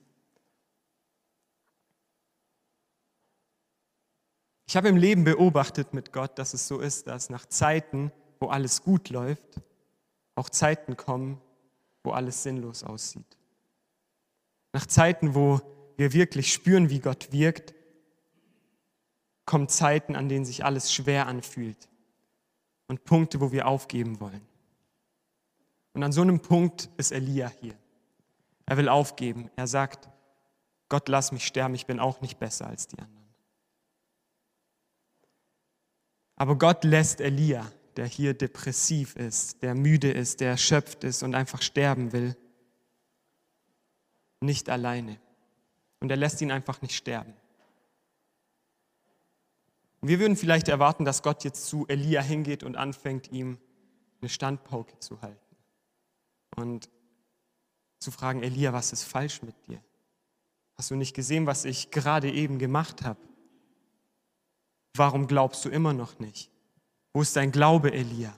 Ich 4.67 4.77
habe 4.77 4.87
im 4.87 4.95
Leben 4.95 5.25
beobachtet 5.25 5.93
mit 5.93 6.13
Gott, 6.13 6.39
dass 6.39 6.53
es 6.53 6.65
so 6.69 6.79
ist, 6.79 7.07
dass 7.07 7.29
nach 7.29 7.45
Zeiten, 7.45 8.13
wo 8.39 8.47
alles 8.47 8.83
gut 8.83 9.09
läuft, 9.09 9.59
auch 10.35 10.49
Zeiten 10.49 10.95
kommen, 10.95 11.41
wo 12.05 12.11
alles 12.11 12.41
sinnlos 12.43 12.85
aussieht. 12.85 13.37
Nach 14.71 14.85
Zeiten, 14.85 15.35
wo 15.35 15.59
wir 15.97 16.13
wirklich 16.13 16.53
spüren, 16.53 16.89
wie 16.89 16.99
Gott 16.99 17.33
wirkt, 17.33 17.73
kommen 19.51 19.67
Zeiten, 19.67 20.15
an 20.15 20.29
denen 20.29 20.45
sich 20.45 20.63
alles 20.63 20.93
schwer 20.93 21.27
anfühlt 21.27 21.89
und 22.87 23.03
Punkte, 23.03 23.41
wo 23.41 23.51
wir 23.51 23.67
aufgeben 23.67 24.21
wollen. 24.21 24.47
Und 25.91 26.03
an 26.03 26.13
so 26.13 26.21
einem 26.21 26.39
Punkt 26.39 26.87
ist 26.95 27.11
Elia 27.11 27.51
hier. 27.59 27.75
Er 28.65 28.77
will 28.77 28.87
aufgeben. 28.87 29.51
Er 29.57 29.67
sagt, 29.67 30.07
Gott, 30.87 31.09
lass 31.09 31.33
mich 31.33 31.45
sterben, 31.45 31.75
ich 31.75 31.85
bin 31.85 31.99
auch 31.99 32.21
nicht 32.21 32.39
besser 32.39 32.65
als 32.67 32.87
die 32.87 32.97
anderen. 32.97 33.27
Aber 36.37 36.57
Gott 36.57 36.85
lässt 36.85 37.19
Elia, 37.19 37.69
der 37.97 38.05
hier 38.05 38.33
depressiv 38.33 39.17
ist, 39.17 39.61
der 39.63 39.75
müde 39.75 40.11
ist, 40.11 40.39
der 40.39 40.51
erschöpft 40.51 41.03
ist 41.03 41.23
und 41.23 41.35
einfach 41.35 41.61
sterben 41.61 42.13
will, 42.13 42.37
nicht 44.39 44.69
alleine. 44.69 45.19
Und 45.99 46.09
er 46.09 46.15
lässt 46.15 46.39
ihn 46.39 46.53
einfach 46.53 46.81
nicht 46.81 46.95
sterben. 46.95 47.33
Und 50.01 50.07
wir 50.09 50.19
würden 50.19 50.35
vielleicht 50.35 50.67
erwarten, 50.67 51.05
dass 51.05 51.21
Gott 51.21 51.43
jetzt 51.43 51.67
zu 51.67 51.87
Elia 51.87 52.21
hingeht 52.21 52.63
und 52.63 52.75
anfängt, 52.75 53.31
ihm 53.31 53.59
eine 54.19 54.29
Standpauke 54.29 54.97
zu 54.99 55.21
halten. 55.21 55.55
Und 56.55 56.89
zu 57.99 58.11
fragen, 58.11 58.41
Elia, 58.41 58.73
was 58.73 58.91
ist 58.93 59.03
falsch 59.03 59.43
mit 59.43 59.55
dir? 59.67 59.81
Hast 60.75 60.89
du 60.89 60.95
nicht 60.95 61.15
gesehen, 61.15 61.45
was 61.45 61.65
ich 61.65 61.91
gerade 61.91 62.31
eben 62.31 62.57
gemacht 62.57 63.03
habe? 63.03 63.19
Warum 64.95 65.27
glaubst 65.27 65.63
du 65.63 65.69
immer 65.69 65.93
noch 65.93 66.19
nicht? 66.19 66.51
Wo 67.13 67.21
ist 67.21 67.35
dein 67.35 67.51
Glaube, 67.51 67.93
Elia? 67.93 68.37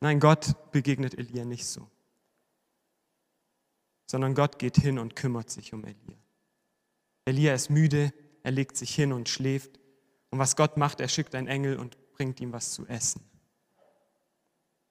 Nein, 0.00 0.20
Gott 0.20 0.70
begegnet 0.72 1.16
Elia 1.18 1.44
nicht 1.44 1.66
so, 1.66 1.90
sondern 4.06 4.34
Gott 4.34 4.58
geht 4.58 4.76
hin 4.76 4.98
und 4.98 5.16
kümmert 5.16 5.50
sich 5.50 5.72
um 5.72 5.84
Elia. 5.84 6.18
Elia 7.26 7.54
ist 7.54 7.70
müde, 7.70 8.12
er 8.44 8.52
legt 8.52 8.76
sich 8.76 8.94
hin 8.94 9.12
und 9.12 9.28
schläft. 9.28 9.80
Und 10.30 10.38
was 10.38 10.54
Gott 10.54 10.76
macht, 10.76 11.00
er 11.00 11.08
schickt 11.08 11.34
einen 11.34 11.48
Engel 11.48 11.78
und 11.78 11.96
bringt 12.12 12.40
ihm 12.40 12.52
was 12.52 12.72
zu 12.72 12.86
essen. 12.86 13.24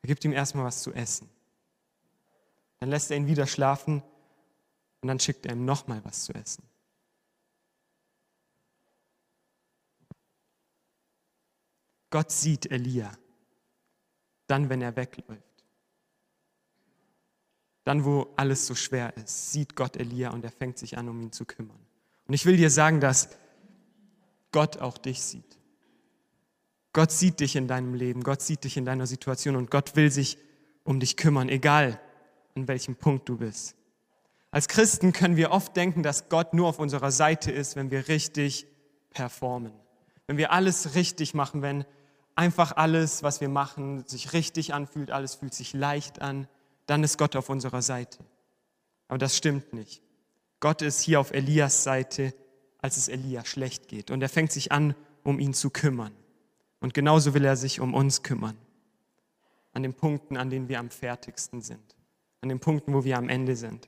Er 0.01 0.07
gibt 0.07 0.25
ihm 0.25 0.33
erstmal 0.33 0.65
was 0.65 0.81
zu 0.81 0.91
essen. 0.91 1.29
Dann 2.79 2.89
lässt 2.89 3.11
er 3.11 3.17
ihn 3.17 3.27
wieder 3.27 3.47
schlafen 3.47 4.03
und 5.01 5.07
dann 5.07 5.19
schickt 5.19 5.45
er 5.45 5.53
ihm 5.53 5.63
nochmal 5.63 6.03
was 6.03 6.25
zu 6.25 6.33
essen. 6.33 6.67
Gott 12.09 12.31
sieht 12.31 12.69
Elia, 12.69 13.11
dann, 14.47 14.69
wenn 14.69 14.81
er 14.81 14.95
wegläuft. 14.95 15.43
Dann, 17.83 18.05
wo 18.05 18.33
alles 18.35 18.65
so 18.65 18.75
schwer 18.75 19.15
ist, 19.17 19.51
sieht 19.51 19.75
Gott 19.75 19.97
Elia 19.97 20.31
und 20.31 20.43
er 20.43 20.51
fängt 20.51 20.77
sich 20.77 20.97
an, 20.97 21.09
um 21.09 21.21
ihn 21.21 21.31
zu 21.31 21.45
kümmern. 21.45 21.79
Und 22.27 22.33
ich 22.33 22.45
will 22.45 22.57
dir 22.57 22.69
sagen, 22.69 22.99
dass 22.99 23.29
Gott 24.53 24.77
auch 24.77 24.97
dich 24.97 25.21
sieht. 25.21 25.57
Gott 26.93 27.11
sieht 27.11 27.41
dich 27.41 27.57
in 27.57 27.67
deinem 27.67 27.95
Leben, 27.95 28.23
Gott 28.23 28.41
sieht 28.41 28.63
dich 28.63 28.77
in 28.77 28.85
deiner 28.85 29.07
Situation 29.07 29.57
und 29.57 29.69
Gott 29.69 29.97
will 29.97 30.09
sich 30.11 30.37
um 30.85 30.99
dich 30.99 31.17
kümmern, 31.17 31.49
egal 31.49 31.99
an 32.55 32.67
welchem 32.67 32.95
Punkt 32.95 33.27
du 33.27 33.37
bist. 33.37 33.75
Als 34.51 34.67
Christen 34.67 35.11
können 35.11 35.35
wir 35.35 35.51
oft 35.51 35.75
denken, 35.75 36.03
dass 36.03 36.29
Gott 36.29 36.53
nur 36.53 36.67
auf 36.67 36.77
unserer 36.77 37.11
Seite 37.11 37.51
ist, 37.51 37.75
wenn 37.75 37.89
wir 37.89 38.07
richtig 38.07 38.67
performen, 39.09 39.73
wenn 40.27 40.37
wir 40.37 40.51
alles 40.51 40.93
richtig 40.93 41.33
machen, 41.33 41.63
wenn 41.63 41.85
einfach 42.35 42.77
alles, 42.77 43.23
was 43.23 43.41
wir 43.41 43.49
machen, 43.49 44.05
sich 44.07 44.33
richtig 44.33 44.73
anfühlt, 44.73 45.09
alles 45.09 45.33
fühlt 45.33 45.55
sich 45.55 45.73
leicht 45.73 46.21
an, 46.21 46.47
dann 46.85 47.03
ist 47.03 47.17
Gott 47.17 47.35
auf 47.35 47.49
unserer 47.49 47.81
Seite. 47.81 48.19
Aber 49.07 49.17
das 49.17 49.35
stimmt 49.35 49.73
nicht. 49.73 50.03
Gott 50.59 50.83
ist 50.83 51.01
hier 51.01 51.19
auf 51.19 51.31
Elias 51.31 51.83
Seite, 51.83 52.33
als 52.83 52.97
es 52.97 53.07
Elia 53.07 53.45
schlecht 53.45 53.87
geht. 53.87 54.11
Und 54.11 54.21
er 54.21 54.27
fängt 54.27 54.51
sich 54.51 54.73
an, 54.73 54.93
um 55.23 55.39
ihn 55.39 55.53
zu 55.53 55.69
kümmern. 55.69 56.11
Und 56.81 56.93
genauso 56.93 57.33
will 57.33 57.45
er 57.45 57.55
sich 57.55 57.79
um 57.79 57.93
uns 57.93 58.23
kümmern. 58.23 58.57
An 59.71 59.83
den 59.83 59.93
Punkten, 59.93 60.35
an 60.35 60.49
denen 60.49 60.67
wir 60.67 60.79
am 60.79 60.89
fertigsten 60.89 61.61
sind. 61.61 61.95
An 62.41 62.49
den 62.49 62.59
Punkten, 62.59 62.93
wo 62.93 63.05
wir 63.05 63.17
am 63.17 63.29
Ende 63.29 63.55
sind. 63.55 63.87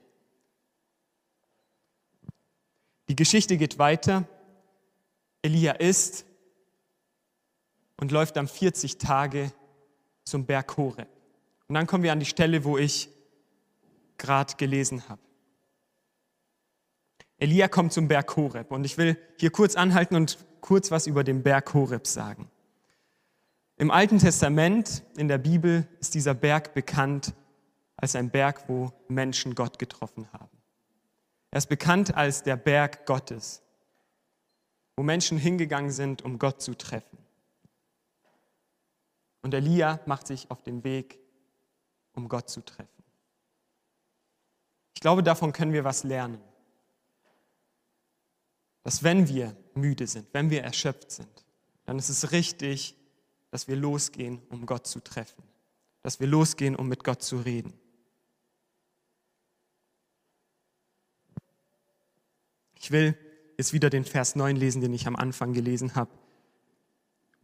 Die 3.10 3.18
Geschichte 3.18 3.58
geht 3.58 3.80
weiter. 3.80 4.26
Elia 5.42 5.74
ist 5.74 6.26
und 7.98 8.14
läuft 8.14 8.38
dann 8.38 8.48
40 8.48 8.98
Tage 8.98 9.52
zum 10.24 10.46
Berg 10.46 10.78
Horeb. 10.78 11.10
Und 11.68 11.76
dann 11.76 11.86
kommen 11.86 12.04
wir 12.04 12.14
an 12.14 12.22
die 12.22 12.26
Stelle, 12.26 12.64
wo 12.64 12.78
ich 12.78 13.10
gerade 14.18 14.56
gelesen 14.56 15.10
habe. 15.10 15.22
Elia 17.38 17.68
kommt 17.68 17.94
zum 17.94 18.08
Berg 18.08 18.36
Horeb 18.36 18.72
und 18.72 18.86
ich 18.86 18.98
will 18.98 19.18
hier 19.38 19.52
kurz 19.52 19.76
anhalten 19.76 20.16
und 20.16 20.38
kurz 20.62 20.92
was 20.92 21.08
über 21.08 21.24
den 21.24 21.44
Berg 21.44 21.74
Horeb 21.74 22.08
sagen. 22.08 22.50
Im 23.78 23.92
Alten 23.92 24.20
Testament, 24.20 25.04
in 25.18 25.28
der 25.28 25.38
Bibel, 25.38 25.88
ist 26.00 26.14
dieser 26.14 26.34
Berg 26.34 26.74
bekannt 26.74 27.34
als 27.98 28.16
ein 28.16 28.30
Berg, 28.30 28.70
wo 28.70 28.94
Menschen 29.10 29.54
Gott 29.54 29.80
getroffen 29.80 30.32
haben. 30.32 30.58
Er 31.52 31.58
ist 31.58 31.68
bekannt 31.68 32.16
als 32.16 32.44
der 32.44 32.56
Berg 32.56 33.06
Gottes, 33.06 33.62
wo 34.96 35.04
Menschen 35.04 35.38
hingegangen 35.38 35.92
sind, 35.92 36.22
um 36.22 36.40
Gott 36.40 36.62
zu 36.62 36.74
treffen. 36.74 37.18
Und 39.42 39.54
Elia 39.54 40.00
macht 40.06 40.28
sich 40.28 40.50
auf 40.50 40.64
den 40.64 40.84
Weg, 40.84 41.20
um 42.14 42.30
Gott 42.30 42.50
zu 42.50 42.62
treffen. 42.62 43.04
Ich 44.94 45.02
glaube, 45.02 45.22
davon 45.22 45.52
können 45.52 45.74
wir 45.74 45.84
was 45.84 46.04
lernen. 46.04 46.42
Dass 48.86 49.04
wenn 49.04 49.28
wir 49.28 49.54
müde 49.74 50.08
sind, 50.08 50.28
wenn 50.32 50.50
wir 50.50 50.64
erschöpft 50.64 51.12
sind, 51.12 51.46
dann 51.84 52.00
ist 52.00 52.08
es 52.08 52.32
richtig, 52.32 52.96
dass 53.52 53.68
wir 53.68 53.76
losgehen, 53.76 54.42
um 54.48 54.66
Gott 54.66 54.88
zu 54.88 55.02
treffen. 55.02 55.44
Dass 56.02 56.22
wir 56.22 56.28
losgehen, 56.28 56.78
um 56.78 56.88
mit 56.88 57.04
Gott 57.04 57.22
zu 57.22 57.40
reden. 57.40 57.74
Ich 62.80 62.92
will 62.92 63.18
jetzt 63.58 63.74
wieder 63.74 63.90
den 63.90 64.06
Vers 64.06 64.38
9 64.38 64.56
lesen, 64.56 64.80
den 64.80 64.94
ich 64.94 65.06
am 65.06 65.18
Anfang 65.18 65.52
gelesen 65.52 65.96
habe 65.96 66.12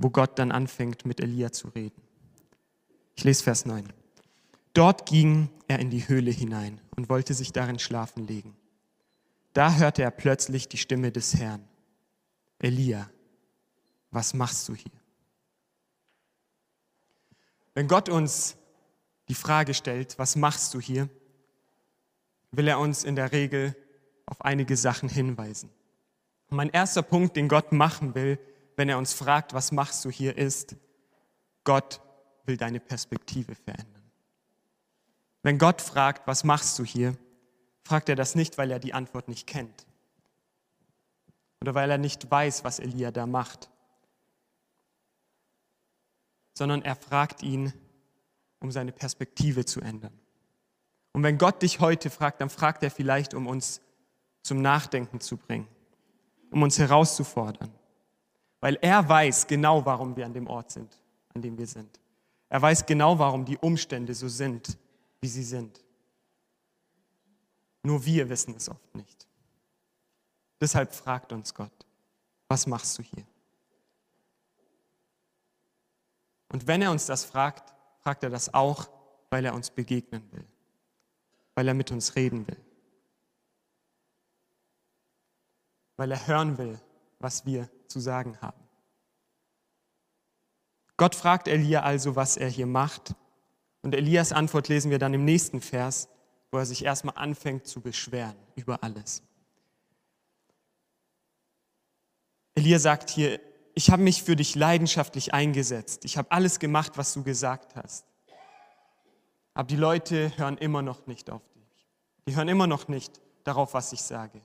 wo 0.02 0.10
Gott 0.10 0.40
dann 0.40 0.52
anfängt, 0.52 1.06
mit 1.06 1.20
Elia 1.20 1.52
zu 1.52 1.68
reden. 1.70 2.02
Ich 3.16 3.24
lese 3.24 3.44
Vers 3.44 3.66
9. 3.66 3.94
Dort 4.74 5.06
ging 5.06 5.50
er 5.68 5.80
in 5.80 5.90
die 5.90 6.08
Höhle 6.08 6.32
hinein 6.32 6.82
und 6.96 7.10
wollte 7.10 7.34
sich 7.34 7.52
darin 7.52 7.78
schlafen 7.78 8.26
legen. 8.26 8.56
Da 9.54 9.74
hörte 9.74 10.04
er 10.04 10.12
plötzlich 10.12 10.70
die 10.70 10.78
Stimme 10.78 11.12
des 11.12 11.36
Herrn. 11.36 11.68
Elia, 12.60 13.10
was 14.12 14.34
machst 14.34 14.70
du 14.70 14.76
hier? 14.76 14.92
Wenn 17.74 17.88
Gott 17.88 18.10
uns 18.10 18.58
die 19.28 19.36
Frage 19.36 19.74
stellt, 19.74 20.20
was 20.20 20.36
machst 20.36 20.74
du 20.74 20.80
hier, 20.80 21.10
will 22.52 22.68
er 22.68 22.80
uns 22.80 23.04
in 23.04 23.16
der 23.16 23.32
Regel 23.32 23.76
auf 24.26 24.42
einige 24.44 24.76
Sachen 24.78 25.10
hinweisen. 25.10 25.70
Und 26.50 26.58
mein 26.58 26.70
erster 26.70 27.02
Punkt, 27.02 27.36
den 27.36 27.48
Gott 27.48 27.72
machen 27.72 28.14
will, 28.14 28.40
wenn 28.76 28.90
er 28.90 28.98
uns 28.98 29.14
fragt, 29.14 29.54
was 29.54 29.72
machst 29.72 30.04
du 30.06 30.10
hier, 30.10 30.38
ist, 30.38 30.76
Gott 31.64 32.02
will 32.46 32.58
deine 32.58 32.80
Perspektive 32.80 33.56
verändern. 33.56 34.12
Wenn 35.44 35.58
Gott 35.58 35.82
fragt, 35.82 36.28
was 36.28 36.44
machst 36.44 36.78
du 36.78 36.84
hier, 36.84 37.16
fragt 37.84 38.10
er 38.10 38.16
das 38.16 38.36
nicht, 38.36 38.58
weil 38.58 38.72
er 38.72 38.80
die 38.80 38.94
Antwort 38.94 39.28
nicht 39.28 39.48
kennt 39.48 39.86
oder 41.62 41.76
weil 41.76 41.92
er 41.92 41.98
nicht 41.98 42.30
weiß, 42.30 42.64
was 42.64 42.80
Elia 42.80 43.12
da 43.12 43.26
macht, 43.26 43.70
sondern 46.58 46.82
er 46.82 46.96
fragt 46.96 47.44
ihn, 47.44 47.74
um 48.60 48.72
seine 48.72 48.92
Perspektive 48.92 49.66
zu 49.66 49.82
ändern. 49.82 50.18
Und 51.14 51.24
wenn 51.24 51.38
Gott 51.38 51.62
dich 51.62 51.80
heute 51.80 52.10
fragt, 52.10 52.42
dann 52.42 52.50
fragt 52.50 52.84
er 52.84 52.92
vielleicht, 52.92 53.34
um 53.34 53.48
uns 53.48 53.82
zum 54.44 54.62
Nachdenken 54.62 55.20
zu 55.20 55.38
bringen 55.38 55.68
um 56.52 56.62
uns 56.62 56.78
herauszufordern. 56.78 57.72
Weil 58.60 58.78
er 58.82 59.08
weiß 59.08 59.48
genau, 59.48 59.84
warum 59.86 60.16
wir 60.16 60.26
an 60.26 60.34
dem 60.34 60.48
Ort 60.48 60.72
sind, 60.72 60.96
an 61.34 61.42
dem 61.42 61.58
wir 61.58 61.66
sind. 61.66 62.00
Er 62.50 62.62
weiß 62.62 62.86
genau, 62.86 63.18
warum 63.18 63.46
die 63.46 63.58
Umstände 63.58 64.14
so 64.14 64.28
sind, 64.28 64.78
wie 65.22 65.28
sie 65.28 65.44
sind. 65.44 65.84
Nur 67.84 68.06
wir 68.06 68.30
wissen 68.30 68.56
es 68.56 68.70
oft 68.70 68.96
nicht. 68.96 69.28
Deshalb 70.60 70.94
fragt 70.94 71.32
uns 71.32 71.54
Gott, 71.54 71.72
was 72.48 72.68
machst 72.68 72.98
du 72.98 73.04
hier? 73.04 73.26
Und 76.50 76.68
wenn 76.68 76.82
er 76.82 76.92
uns 76.92 77.06
das 77.06 77.24
fragt, 77.24 77.74
fragt 78.00 78.24
er 78.24 78.30
das 78.30 78.54
auch, 78.54 78.90
weil 79.30 79.46
er 79.46 79.54
uns 79.54 79.72
begegnen 79.72 80.30
will, 80.32 80.46
weil 81.56 81.68
er 81.68 81.74
mit 81.74 81.92
uns 81.92 82.16
reden 82.16 82.46
will, 82.48 82.58
weil 85.96 86.12
er 86.12 86.28
hören 86.28 86.58
will, 86.58 86.80
was 87.20 87.46
wir 87.46 87.70
zu 87.88 88.00
sagen 88.00 88.40
haben. 88.42 88.62
Gott 90.98 91.16
fragt 91.16 91.48
Elia 91.48 91.82
also, 91.82 92.16
was 92.16 92.38
er 92.38 92.50
hier 92.50 92.68
macht. 92.68 93.16
Und 93.82 93.96
Elias 93.96 94.32
Antwort 94.32 94.68
lesen 94.68 94.92
wir 94.92 95.00
dann 95.00 95.16
im 95.16 95.26
nächsten 95.26 95.62
Vers, 95.62 96.10
wo 96.52 96.58
er 96.58 96.66
sich 96.66 96.84
erstmal 96.84 97.16
anfängt 97.18 97.66
zu 97.66 97.82
beschweren 97.82 98.36
über 98.56 98.84
alles. 98.84 99.24
Elia 102.56 102.80
sagt 102.80 103.10
hier, 103.10 103.40
ich 103.74 103.90
habe 103.90 104.04
mich 104.04 104.24
für 104.24 104.36
dich 104.36 104.56
leidenschaftlich 104.56 105.34
eingesetzt. 105.34 106.04
Ich 106.04 106.18
habe 106.18 106.30
alles 106.32 106.60
gemacht, 106.60 106.94
was 106.98 107.14
du 107.14 107.24
gesagt 107.24 107.76
hast. 107.76 108.06
Aber 109.54 109.68
die 109.68 109.78
Leute 109.78 110.38
hören 110.38 110.58
immer 110.58 110.82
noch 110.82 111.08
nicht 111.08 111.30
auf 111.30 111.42
dich. 111.54 111.88
Die 112.28 112.36
hören 112.36 112.50
immer 112.50 112.68
noch 112.68 112.90
nicht 112.90 113.22
darauf, 113.44 113.74
was 113.74 113.94
ich 113.94 114.02
sage. 114.02 114.42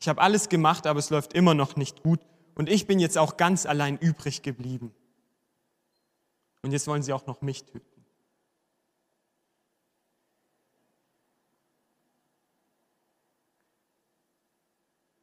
Ich 0.00 0.08
habe 0.08 0.20
alles 0.20 0.48
gemacht, 0.48 0.86
aber 0.86 1.00
es 1.00 1.10
läuft 1.10 1.32
immer 1.32 1.54
noch 1.54 1.74
nicht 1.76 2.02
gut. 2.02 2.20
Und 2.54 2.68
ich 2.68 2.86
bin 2.86 3.00
jetzt 3.00 3.18
auch 3.18 3.36
ganz 3.36 3.66
allein 3.66 3.98
übrig 3.98 4.42
geblieben. 4.42 4.94
Und 6.62 6.72
jetzt 6.72 6.86
wollen 6.86 7.02
sie 7.02 7.12
auch 7.12 7.26
noch 7.26 7.40
mich 7.40 7.64
töten. 7.64 7.97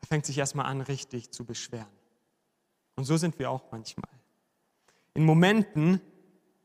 Fängt 0.07 0.25
sich 0.25 0.37
erstmal 0.37 0.67
an, 0.67 0.81
richtig 0.81 1.31
zu 1.31 1.45
beschweren. 1.45 1.87
Und 2.95 3.05
so 3.05 3.17
sind 3.17 3.39
wir 3.39 3.49
auch 3.49 3.71
manchmal. 3.71 4.09
In 5.13 5.25
Momenten, 5.25 5.99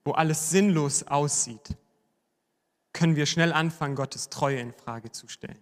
wo 0.04 0.12
alles 0.12 0.50
sinnlos 0.50 1.04
aussieht, 1.04 1.76
können 2.92 3.16
wir 3.16 3.26
schnell 3.26 3.52
anfangen, 3.52 3.94
Gottes 3.94 4.28
Treue 4.28 4.60
in 4.60 4.72
Frage 4.72 5.10
zu 5.10 5.28
stellen. 5.28 5.58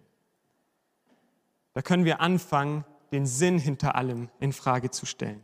Da 1.74 1.82
können 1.82 2.04
wir 2.04 2.20
anfangen, 2.20 2.84
den 3.12 3.26
Sinn 3.26 3.58
hinter 3.58 3.94
allem 3.94 4.28
in 4.40 4.52
Frage 4.52 4.90
zu 4.90 5.06
stellen. 5.06 5.42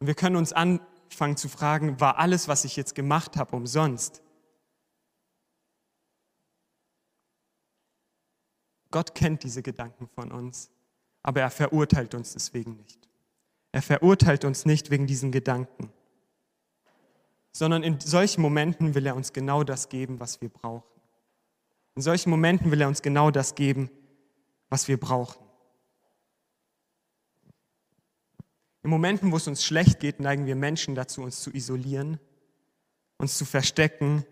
Und 0.00 0.08
wir 0.08 0.14
können 0.14 0.36
uns 0.36 0.52
anfangen 0.52 1.36
zu 1.36 1.48
fragen, 1.48 2.00
war 2.00 2.18
alles, 2.18 2.48
was 2.48 2.64
ich 2.64 2.76
jetzt 2.76 2.94
gemacht 2.94 3.36
habe, 3.36 3.54
umsonst? 3.54 4.22
Gott 8.90 9.14
kennt 9.14 9.42
diese 9.42 9.62
Gedanken 9.62 10.08
von 10.08 10.32
uns 10.32 10.73
aber 11.24 11.40
er 11.40 11.50
verurteilt 11.50 12.14
uns 12.14 12.34
deswegen 12.34 12.76
nicht. 12.76 13.08
Er 13.72 13.82
verurteilt 13.82 14.44
uns 14.44 14.66
nicht 14.66 14.90
wegen 14.90 15.08
diesen 15.08 15.32
Gedanken, 15.32 15.92
sondern 17.50 17.82
in 17.82 17.98
solchen 17.98 18.40
Momenten 18.40 18.94
will 18.94 19.06
er 19.06 19.16
uns 19.16 19.32
genau 19.32 19.64
das 19.64 19.88
geben, 19.88 20.20
was 20.20 20.40
wir 20.40 20.48
brauchen. 20.48 20.86
In 21.96 22.02
solchen 22.02 22.30
Momenten 22.30 22.70
will 22.70 22.80
er 22.80 22.88
uns 22.88 23.02
genau 23.02 23.32
das 23.32 23.54
geben, 23.56 23.90
was 24.68 24.86
wir 24.86 24.98
brauchen. 24.98 25.44
In 28.82 28.90
Momenten, 28.90 29.32
wo 29.32 29.36
es 29.36 29.48
uns 29.48 29.64
schlecht 29.64 29.98
geht, 30.00 30.20
neigen 30.20 30.46
wir 30.46 30.56
Menschen 30.56 30.94
dazu, 30.94 31.22
uns 31.22 31.40
zu 31.40 31.50
isolieren, 31.50 32.20
uns 33.16 33.38
zu 33.38 33.44
verstecken 33.44 34.26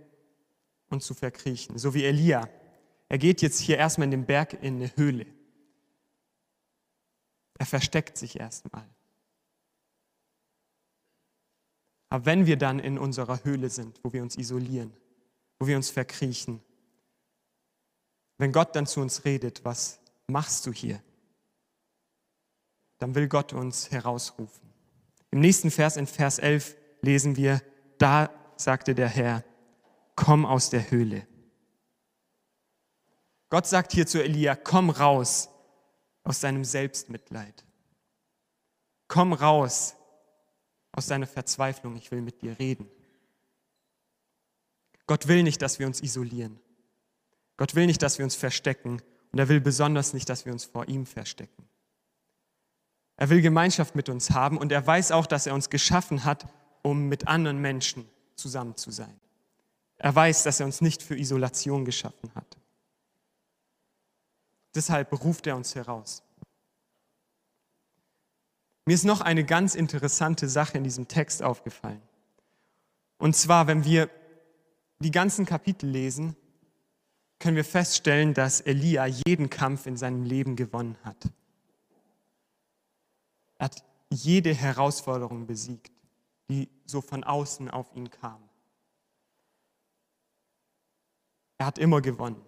und 0.90 1.02
zu 1.02 1.14
verkriechen. 1.14 1.78
So 1.78 1.94
wie 1.94 2.04
Elia. 2.04 2.48
Er 3.08 3.18
geht 3.18 3.40
jetzt 3.40 3.60
hier 3.60 3.78
erstmal 3.78 4.06
in 4.06 4.10
den 4.10 4.26
Berg 4.26 4.62
in 4.62 4.76
eine 4.76 4.94
Höhle. 4.96 5.26
Er 7.62 7.66
versteckt 7.66 8.18
sich 8.18 8.40
erstmal. 8.40 8.84
Aber 12.08 12.26
wenn 12.26 12.44
wir 12.44 12.56
dann 12.56 12.80
in 12.80 12.98
unserer 12.98 13.44
Höhle 13.44 13.70
sind, 13.70 14.00
wo 14.02 14.12
wir 14.12 14.20
uns 14.20 14.36
isolieren, 14.36 14.92
wo 15.60 15.68
wir 15.68 15.76
uns 15.76 15.88
verkriechen, 15.88 16.60
wenn 18.38 18.50
Gott 18.50 18.74
dann 18.74 18.88
zu 18.88 19.00
uns 19.00 19.24
redet, 19.24 19.64
was 19.64 20.00
machst 20.26 20.66
du 20.66 20.72
hier? 20.72 21.00
Dann 22.98 23.14
will 23.14 23.28
Gott 23.28 23.52
uns 23.52 23.92
herausrufen. 23.92 24.68
Im 25.30 25.38
nächsten 25.38 25.70
Vers, 25.70 25.96
in 25.96 26.08
Vers 26.08 26.40
11, 26.40 26.76
lesen 27.00 27.36
wir, 27.36 27.62
da 27.98 28.28
sagte 28.56 28.92
der 28.96 29.08
Herr, 29.08 29.44
komm 30.16 30.46
aus 30.46 30.68
der 30.68 30.90
Höhle. 30.90 31.28
Gott 33.50 33.68
sagt 33.68 33.92
hier 33.92 34.08
zu 34.08 34.20
Elia, 34.20 34.56
komm 34.56 34.90
raus 34.90 35.51
aus 36.24 36.40
deinem 36.40 36.64
Selbstmitleid. 36.64 37.64
Komm 39.08 39.32
raus 39.32 39.96
aus 40.92 41.06
deiner 41.06 41.26
Verzweiflung, 41.26 41.96
ich 41.96 42.10
will 42.10 42.20
mit 42.20 42.42
dir 42.42 42.58
reden. 42.58 42.88
Gott 45.06 45.28
will 45.28 45.42
nicht, 45.42 45.62
dass 45.62 45.78
wir 45.78 45.86
uns 45.86 46.02
isolieren. 46.02 46.60
Gott 47.56 47.74
will 47.74 47.86
nicht, 47.86 48.02
dass 48.02 48.18
wir 48.18 48.24
uns 48.24 48.34
verstecken 48.34 49.02
und 49.32 49.38
er 49.38 49.48
will 49.48 49.60
besonders 49.60 50.12
nicht, 50.12 50.28
dass 50.28 50.44
wir 50.44 50.52
uns 50.52 50.64
vor 50.64 50.88
ihm 50.88 51.06
verstecken. 51.06 51.68
Er 53.16 53.28
will 53.30 53.40
Gemeinschaft 53.40 53.94
mit 53.94 54.08
uns 54.08 54.30
haben 54.30 54.58
und 54.58 54.72
er 54.72 54.86
weiß 54.86 55.12
auch, 55.12 55.26
dass 55.26 55.46
er 55.46 55.54
uns 55.54 55.70
geschaffen 55.70 56.24
hat, 56.24 56.46
um 56.82 57.08
mit 57.08 57.28
anderen 57.28 57.58
Menschen 57.58 58.08
zusammen 58.34 58.76
zu 58.76 58.90
sein. 58.90 59.20
Er 59.96 60.14
weiß, 60.14 60.42
dass 60.42 60.60
er 60.60 60.66
uns 60.66 60.80
nicht 60.80 61.02
für 61.02 61.16
Isolation 61.16 61.84
geschaffen 61.84 62.34
hat. 62.34 62.58
Deshalb 64.74 65.10
beruft 65.10 65.46
er 65.46 65.56
uns 65.56 65.74
heraus. 65.74 66.22
Mir 68.86 68.94
ist 68.94 69.04
noch 69.04 69.20
eine 69.20 69.44
ganz 69.44 69.74
interessante 69.74 70.48
Sache 70.48 70.78
in 70.78 70.84
diesem 70.84 71.06
Text 71.08 71.42
aufgefallen. 71.42 72.02
Und 73.18 73.36
zwar, 73.36 73.66
wenn 73.66 73.84
wir 73.84 74.10
die 74.98 75.10
ganzen 75.10 75.46
Kapitel 75.46 75.88
lesen, 75.88 76.36
können 77.38 77.56
wir 77.56 77.64
feststellen, 77.64 78.34
dass 78.34 78.60
Elia 78.60 79.06
jeden 79.06 79.50
Kampf 79.50 79.86
in 79.86 79.96
seinem 79.96 80.24
Leben 80.24 80.56
gewonnen 80.56 80.96
hat. 81.04 81.28
Er 83.58 83.66
hat 83.66 83.84
jede 84.10 84.54
Herausforderung 84.54 85.46
besiegt, 85.46 85.92
die 86.48 86.68
so 86.84 87.00
von 87.00 87.24
außen 87.24 87.70
auf 87.70 87.94
ihn 87.94 88.10
kam. 88.10 88.42
Er 91.58 91.66
hat 91.66 91.78
immer 91.78 92.00
gewonnen. 92.00 92.40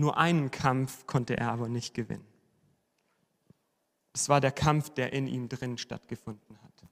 Nur 0.00 0.16
einen 0.16 0.50
Kampf 0.50 1.06
konnte 1.06 1.36
er 1.36 1.52
aber 1.52 1.68
nicht 1.68 1.92
gewinnen. 1.92 2.24
Es 4.14 4.30
war 4.30 4.40
der 4.40 4.50
Kampf, 4.50 4.88
der 4.88 5.12
in 5.12 5.26
ihm 5.26 5.50
drin 5.50 5.76
stattgefunden 5.76 6.56
hat. 6.62 6.88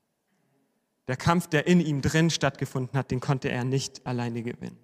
Der 1.07 1.17
Kampf, 1.17 1.47
der 1.47 1.67
in 1.67 1.81
ihm 1.81 2.03
drin 2.03 2.29
stattgefunden 2.29 2.99
hat, 2.99 3.11
den 3.11 3.21
konnte 3.21 3.49
er 3.49 3.65
nicht 3.65 4.07
alleine 4.07 4.43
gewinnen. 4.43 4.79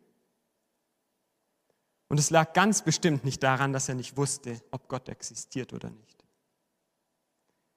Und 2.08 2.18
es 2.18 2.30
lag 2.30 2.54
ganz 2.54 2.82
bestimmt 2.82 3.24
nicht 3.24 3.42
daran, 3.42 3.74
dass 3.74 3.90
er 3.90 3.94
nicht 3.94 4.16
wusste, 4.16 4.58
ob 4.70 4.88
Gott 4.88 5.10
existiert 5.10 5.74
oder 5.74 5.90
nicht. 5.90 6.24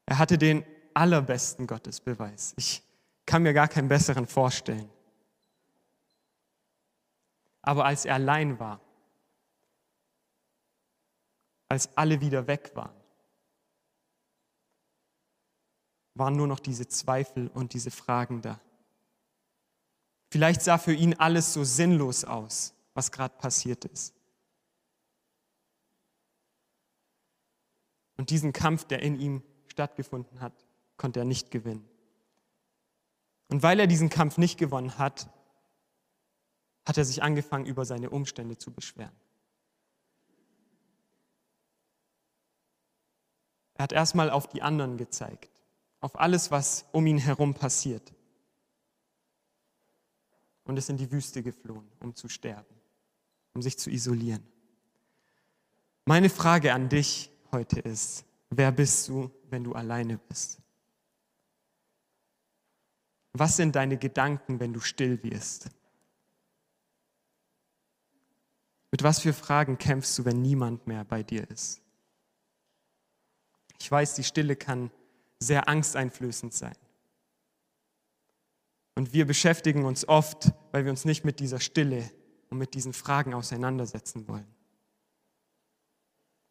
Er 0.06 0.18
hatte 0.18 0.38
den 0.38 0.64
allerbesten 0.94 1.68
Gottesbeweis. 1.68 2.54
Ich 2.56 2.82
kann 3.26 3.44
mir 3.44 3.54
gar 3.54 3.68
keinen 3.68 3.90
besseren 3.90 4.26
vorstellen. 4.26 4.90
Aber 7.64 7.84
als 7.84 8.06
er 8.06 8.16
allein 8.16 8.58
war, 8.62 8.80
als 11.70 11.96
alle 11.98 12.22
wieder 12.22 12.48
weg 12.48 12.72
waren, 12.76 12.96
waren 16.16 16.36
nur 16.36 16.48
noch 16.48 16.60
diese 16.60 16.88
Zweifel 16.88 17.48
und 17.50 17.74
diese 17.74 17.92
Fragen 17.92 18.42
da. 18.42 18.60
Vielleicht 20.32 20.62
sah 20.62 20.78
für 20.78 20.94
ihn 20.94 21.14
alles 21.16 21.54
so 21.54 21.64
sinnlos 21.64 22.26
aus, 22.26 22.74
was 22.94 23.12
gerade 23.12 23.36
passiert 23.38 23.86
ist. 23.86 24.14
Und 28.18 28.32
diesen 28.32 28.52
Kampf, 28.52 28.86
der 28.86 29.02
in 29.04 29.20
ihm 29.20 29.44
stattgefunden 29.68 30.42
hat, 30.42 30.54
konnte 30.98 31.20
er 31.20 31.26
nicht 31.26 31.52
gewinnen. 31.52 31.88
Und 33.50 33.64
weil 33.64 33.80
er 33.80 33.88
diesen 33.88 34.10
Kampf 34.10 34.38
nicht 34.38 34.58
gewonnen 34.58 34.98
hat, 34.98 35.30
hat 36.86 36.98
er 36.98 37.06
sich 37.06 37.22
angefangen, 37.22 37.66
über 37.66 37.86
seine 37.86 38.10
Umstände 38.10 38.58
zu 38.58 38.72
beschweren. 38.72 39.16
Er 43.78 43.84
hat 43.84 43.92
erstmal 43.92 44.32
auf 44.32 44.48
die 44.48 44.62
anderen 44.62 44.98
gezeigt, 44.98 45.62
auf 46.00 46.20
alles, 46.20 46.50
was 46.50 46.86
um 46.92 47.06
ihn 47.06 47.20
herum 47.20 47.54
passiert. 47.54 48.14
Und 50.64 50.78
ist 50.78 50.90
in 50.90 50.98
die 50.98 51.12
Wüste 51.12 51.44
geflohen, 51.44 51.88
um 52.00 52.14
zu 52.14 52.28
sterben, 52.28 52.76
um 53.54 53.62
sich 53.62 53.78
zu 53.78 53.90
isolieren. 53.90 54.46
Meine 56.06 56.30
Frage 56.30 56.74
an 56.74 56.90
dich 56.90 57.30
heute 57.52 57.80
ist, 57.80 58.26
wer 58.50 58.72
bist 58.72 59.08
du, 59.08 59.32
wenn 59.50 59.64
du 59.64 59.74
alleine 59.74 60.18
bist? 60.18 60.60
Was 63.34 63.56
sind 63.56 63.76
deine 63.76 63.98
Gedanken, 63.98 64.60
wenn 64.60 64.74
du 64.74 64.80
still 64.80 65.22
wirst? 65.24 65.70
Mit 68.90 69.04
was 69.04 69.20
für 69.20 69.34
Fragen 69.34 69.78
kämpfst 69.78 70.18
du, 70.18 70.26
wenn 70.26 70.42
niemand 70.42 70.88
mehr 70.88 71.06
bei 71.06 71.22
dir 71.22 71.50
ist? 71.52 71.82
Ich 73.80 73.92
weiß, 73.92 74.16
die 74.16 74.24
Stille 74.24 74.56
kann 74.56 74.92
sehr 75.40 75.68
angsteinflößend 75.68 76.54
sein. 76.54 76.76
Und 78.96 79.14
wir 79.14 79.28
beschäftigen 79.28 79.86
uns 79.86 80.08
oft, 80.08 80.54
weil 80.72 80.84
wir 80.84 80.92
uns 80.92 81.06
nicht 81.06 81.24
mit 81.24 81.40
dieser 81.40 81.60
Stille 81.60 82.10
und 82.50 82.58
mit 82.58 82.74
diesen 82.74 82.94
Fragen 82.94 83.34
auseinandersetzen 83.34 84.28
wollen. 84.28 84.48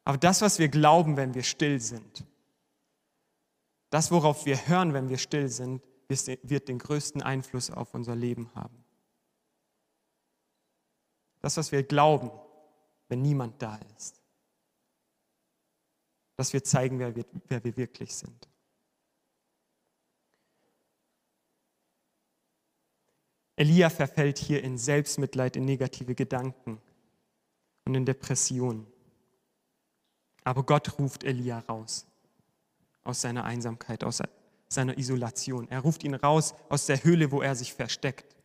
Aber 0.05 0.19
das, 0.19 0.41
was 0.41 0.61
wir 0.61 0.69
glauben, 0.69 1.17
wenn 1.17 1.35
wir 1.35 1.43
still 1.43 1.81
sind, 1.81 2.25
das, 3.91 4.13
worauf 4.13 4.47
wir 4.47 4.69
hören, 4.69 4.95
wenn 4.95 5.09
wir 5.09 5.19
still 5.19 5.49
sind, 5.49 5.83
wird 6.09 6.69
den 6.69 6.79
größten 6.79 7.23
Einfluss 7.23 7.71
auf 7.71 7.95
unser 7.95 8.15
Leben 8.15 8.49
haben. 8.55 8.85
Das, 11.41 11.57
was 11.57 11.73
wir 11.73 11.83
glauben, 11.83 12.31
wenn 13.09 13.23
niemand 13.23 13.61
da 13.61 13.81
ist. 13.97 14.21
Das 16.37 16.53
wird 16.53 16.67
zeigen, 16.67 16.99
wer 16.99 17.15
wir, 17.17 17.25
wer 17.49 17.65
wir 17.65 17.77
wirklich 17.77 18.15
sind. 18.15 18.49
Elia 23.57 23.89
verfällt 23.89 24.39
hier 24.39 24.63
in 24.63 24.77
Selbstmitleid, 24.77 25.57
in 25.57 25.65
negative 25.65 26.15
Gedanken 26.15 26.79
und 27.87 27.95
in 27.95 28.05
Depressionen. 28.05 28.87
Aber 30.45 30.63
Gott 30.63 30.99
ruft 30.99 31.25
Elia 31.25 31.61
raus 31.61 32.07
aus 33.03 33.23
seiner 33.23 33.45
Einsamkeit, 33.45 34.05
aus 34.05 34.23
seiner 34.69 34.99
Isolation. 34.99 35.69
Er 35.69 35.81
ruft 35.81 36.05
ihn 36.05 36.15
raus 36.15 36.55
aus 36.69 36.87
der 36.87 37.03
Höhle, 37.03 37.31
wo 37.31 37.41
er 37.41 37.55
sich 37.55 37.73
versteckt. 37.73 38.37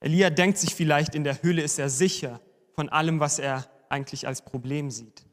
Elia 0.00 0.30
denkt 0.30 0.58
sich 0.58 0.74
vielleicht, 0.74 1.14
in 1.14 1.22
der 1.22 1.42
Höhle 1.42 1.62
ist 1.62 1.78
er 1.78 1.88
sicher 1.88 2.40
von 2.74 2.88
allem, 2.88 3.20
was 3.20 3.38
er 3.38 3.70
eigentlich 3.88 4.26
als 4.26 4.42
Problem 4.42 4.90
sieht. 4.90 5.25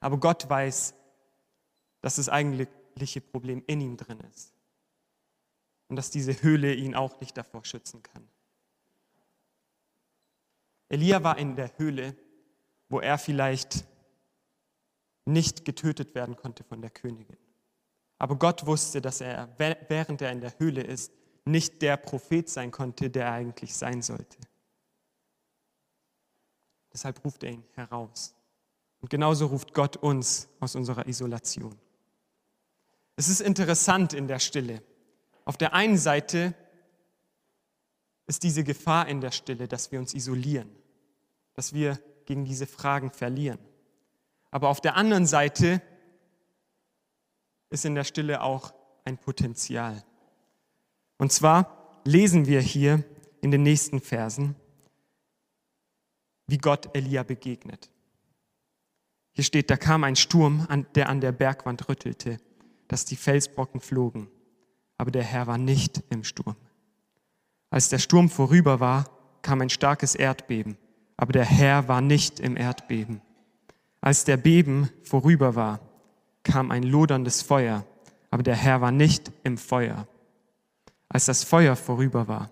Aber 0.00 0.18
Gott 0.18 0.48
weiß, 0.48 0.94
dass 2.00 2.16
das 2.16 2.28
eigentliche 2.28 3.20
Problem 3.20 3.62
in 3.66 3.80
ihm 3.80 3.96
drin 3.96 4.20
ist 4.20 4.54
und 5.88 5.96
dass 5.96 6.10
diese 6.10 6.42
Höhle 6.42 6.74
ihn 6.74 6.94
auch 6.94 7.20
nicht 7.20 7.36
davor 7.36 7.64
schützen 7.64 8.02
kann. 8.02 8.26
Elia 10.88 11.22
war 11.22 11.38
in 11.38 11.54
der 11.54 11.76
Höhle, 11.78 12.16
wo 12.88 13.00
er 13.00 13.18
vielleicht 13.18 13.84
nicht 15.24 15.64
getötet 15.64 16.14
werden 16.14 16.36
konnte 16.36 16.64
von 16.64 16.80
der 16.80 16.90
Königin. 16.90 17.36
Aber 18.18 18.36
Gott 18.36 18.66
wusste, 18.66 19.00
dass 19.00 19.20
er, 19.20 19.48
während 19.58 20.20
er 20.20 20.32
in 20.32 20.40
der 20.40 20.58
Höhle 20.58 20.82
ist, 20.82 21.12
nicht 21.44 21.80
der 21.82 21.96
Prophet 21.96 22.48
sein 22.48 22.70
konnte, 22.70 23.08
der 23.08 23.26
er 23.26 23.32
eigentlich 23.32 23.74
sein 23.74 24.02
sollte. 24.02 24.38
Deshalb 26.92 27.24
ruft 27.24 27.42
er 27.44 27.52
ihn 27.52 27.64
heraus. 27.74 28.34
Und 29.00 29.10
genauso 29.10 29.46
ruft 29.46 29.72
Gott 29.74 29.96
uns 29.96 30.48
aus 30.60 30.74
unserer 30.74 31.06
Isolation. 31.06 31.76
Es 33.16 33.28
ist 33.28 33.40
interessant 33.40 34.12
in 34.12 34.28
der 34.28 34.38
Stille. 34.38 34.82
Auf 35.44 35.56
der 35.56 35.74
einen 35.74 35.98
Seite 35.98 36.54
ist 38.26 38.42
diese 38.42 38.64
Gefahr 38.64 39.08
in 39.08 39.20
der 39.20 39.30
Stille, 39.30 39.66
dass 39.68 39.90
wir 39.90 39.98
uns 39.98 40.14
isolieren, 40.14 40.70
dass 41.54 41.72
wir 41.72 41.98
gegen 42.26 42.44
diese 42.44 42.66
Fragen 42.66 43.10
verlieren. 43.10 43.58
Aber 44.50 44.68
auf 44.68 44.80
der 44.80 44.96
anderen 44.96 45.26
Seite 45.26 45.82
ist 47.70 47.84
in 47.84 47.94
der 47.94 48.04
Stille 48.04 48.42
auch 48.42 48.72
ein 49.04 49.18
Potenzial. 49.18 50.04
Und 51.18 51.32
zwar 51.32 52.00
lesen 52.04 52.46
wir 52.46 52.60
hier 52.60 53.04
in 53.40 53.50
den 53.50 53.62
nächsten 53.62 54.00
Versen, 54.00 54.54
wie 56.46 56.58
Gott 56.58 56.94
Elia 56.96 57.22
begegnet. 57.22 57.90
Hier 59.32 59.44
steht, 59.44 59.70
da 59.70 59.76
kam 59.76 60.04
ein 60.04 60.16
Sturm, 60.16 60.66
der 60.94 61.08
an 61.08 61.20
der 61.20 61.32
Bergwand 61.32 61.88
rüttelte, 61.88 62.38
dass 62.88 63.04
die 63.04 63.16
Felsbrocken 63.16 63.80
flogen 63.80 64.28
aber 65.00 65.10
der 65.10 65.22
Herr 65.22 65.46
war 65.46 65.56
nicht 65.56 66.02
im 66.10 66.24
Sturm. 66.24 66.56
Als 67.70 67.88
der 67.88 67.98
Sturm 67.98 68.28
vorüber 68.28 68.80
war, 68.80 69.08
kam 69.40 69.62
ein 69.62 69.70
starkes 69.70 70.14
Erdbeben, 70.14 70.76
aber 71.16 71.32
der 71.32 71.46
Herr 71.46 71.88
war 71.88 72.02
nicht 72.02 72.38
im 72.38 72.54
Erdbeben. 72.54 73.22
Als 74.02 74.24
der 74.24 74.36
Beben 74.36 74.90
vorüber 75.02 75.54
war, 75.54 75.80
kam 76.42 76.70
ein 76.70 76.82
loderndes 76.82 77.40
Feuer, 77.40 77.86
aber 78.30 78.42
der 78.42 78.56
Herr 78.56 78.82
war 78.82 78.92
nicht 78.92 79.32
im 79.42 79.56
Feuer. 79.56 80.06
Als 81.08 81.24
das 81.24 81.44
Feuer 81.44 81.76
vorüber 81.76 82.28
war, 82.28 82.50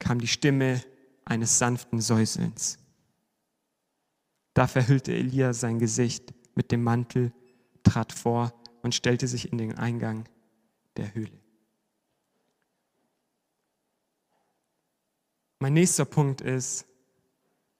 kam 0.00 0.18
die 0.18 0.26
Stimme 0.26 0.82
eines 1.24 1.56
sanften 1.60 2.00
Säuselns. 2.00 2.78
Da 4.54 4.68
verhüllte 4.68 5.12
Elia 5.12 5.52
sein 5.52 5.78
Gesicht 5.78 6.32
mit 6.54 6.70
dem 6.70 6.82
Mantel, 6.82 7.32
trat 7.82 8.12
vor 8.12 8.54
und 8.82 8.94
stellte 8.94 9.26
sich 9.26 9.52
in 9.52 9.58
den 9.58 9.76
Eingang 9.76 10.28
der 10.96 11.14
Höhle. 11.14 11.38
Mein 15.58 15.74
nächster 15.74 16.04
Punkt 16.04 16.40
ist, 16.40 16.86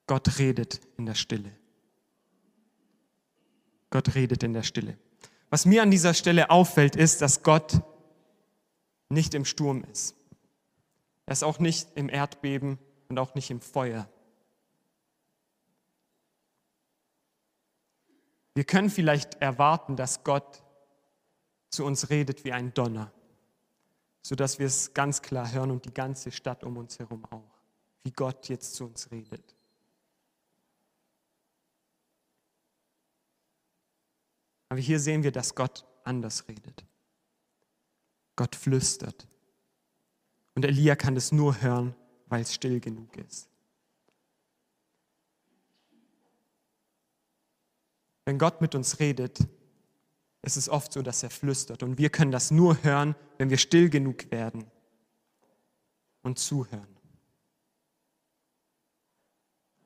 Gott 0.07 0.39
redet 0.39 0.81
in 0.97 1.07
der 1.07 1.15
Stille. 1.15 1.53
Gott 3.91 4.15
redet 4.15 4.43
in 4.43 4.53
der 4.53 4.63
Stille. 4.63 4.99
Was 5.51 5.67
mir 5.67 5.83
an 5.83 5.91
dieser 5.91 6.15
Stelle 6.15 6.51
auffällt, 6.51 6.97
ist, 6.97 7.23
dass 7.23 7.43
Gott 7.43 7.81
nicht 9.09 9.35
im 9.35 9.45
Sturm 9.45 9.85
ist. 9.85 10.17
Er 11.27 11.33
ist 11.33 11.45
auch 11.45 11.59
nicht 11.59 11.89
im 11.95 12.09
Erdbeben 12.09 12.79
und 13.09 13.19
auch 13.19 13.35
nicht 13.35 13.51
im 13.51 13.61
Feuer. 13.61 14.09
Wir 18.55 18.65
können 18.65 18.91
vielleicht 18.91 19.35
erwarten, 19.37 19.97
dass 19.97 20.25
Gott 20.25 20.63
zu 21.71 21.85
uns 21.85 22.11
redet 22.11 22.45
wie 22.45 22.53
ein 22.53 22.73
Donner, 22.73 23.13
sodass 24.23 24.59
wir 24.59 24.67
es 24.67 24.95
ganz 24.95 25.23
klar 25.23 25.53
hören 25.53 25.71
und 25.71 25.85
die 25.85 25.95
ganze 25.95 26.31
Stadt 26.31 26.63
um 26.65 26.77
uns 26.77 26.99
herum 26.99 27.25
auch 27.27 27.55
wie 28.05 28.13
Gott 28.13 28.49
jetzt 28.49 28.75
zu 28.75 28.85
uns 28.85 29.11
redet. 29.11 29.57
Aber 34.69 34.81
hier 34.81 35.01
sehen 35.01 35.23
wir, 35.23 35.33
dass 35.33 35.55
Gott 35.55 35.87
anders 36.05 36.47
redet. 36.49 36.85
Gott 38.37 38.55
flüstert. 38.55 39.27
Und 40.55 40.65
Elia 40.65 40.97
kann 40.97 41.17
es 41.17 41.33
nur 41.33 41.61
hören, 41.63 41.95
weil 42.27 42.43
es 42.43 42.53
still 42.53 42.81
genug 42.81 43.17
ist. 43.17 43.49
Wenn 48.25 48.39
Gott 48.39 48.61
mit 48.61 48.75
uns 48.75 49.01
redet, 49.01 49.39
ist 50.43 50.57
es 50.57 50.69
oft 50.69 50.93
so, 50.93 51.03
dass 51.03 51.23
er 51.23 51.31
flüstert. 51.31 51.83
Und 51.83 51.99
wir 51.99 52.11
können 52.11 52.31
das 52.31 52.51
nur 52.51 52.83
hören, 52.83 53.15
wenn 53.39 53.51
wir 53.51 53.59
still 53.59 53.89
genug 53.91 54.31
werden 54.31 54.65
und 56.23 56.39
zuhören. 56.39 56.95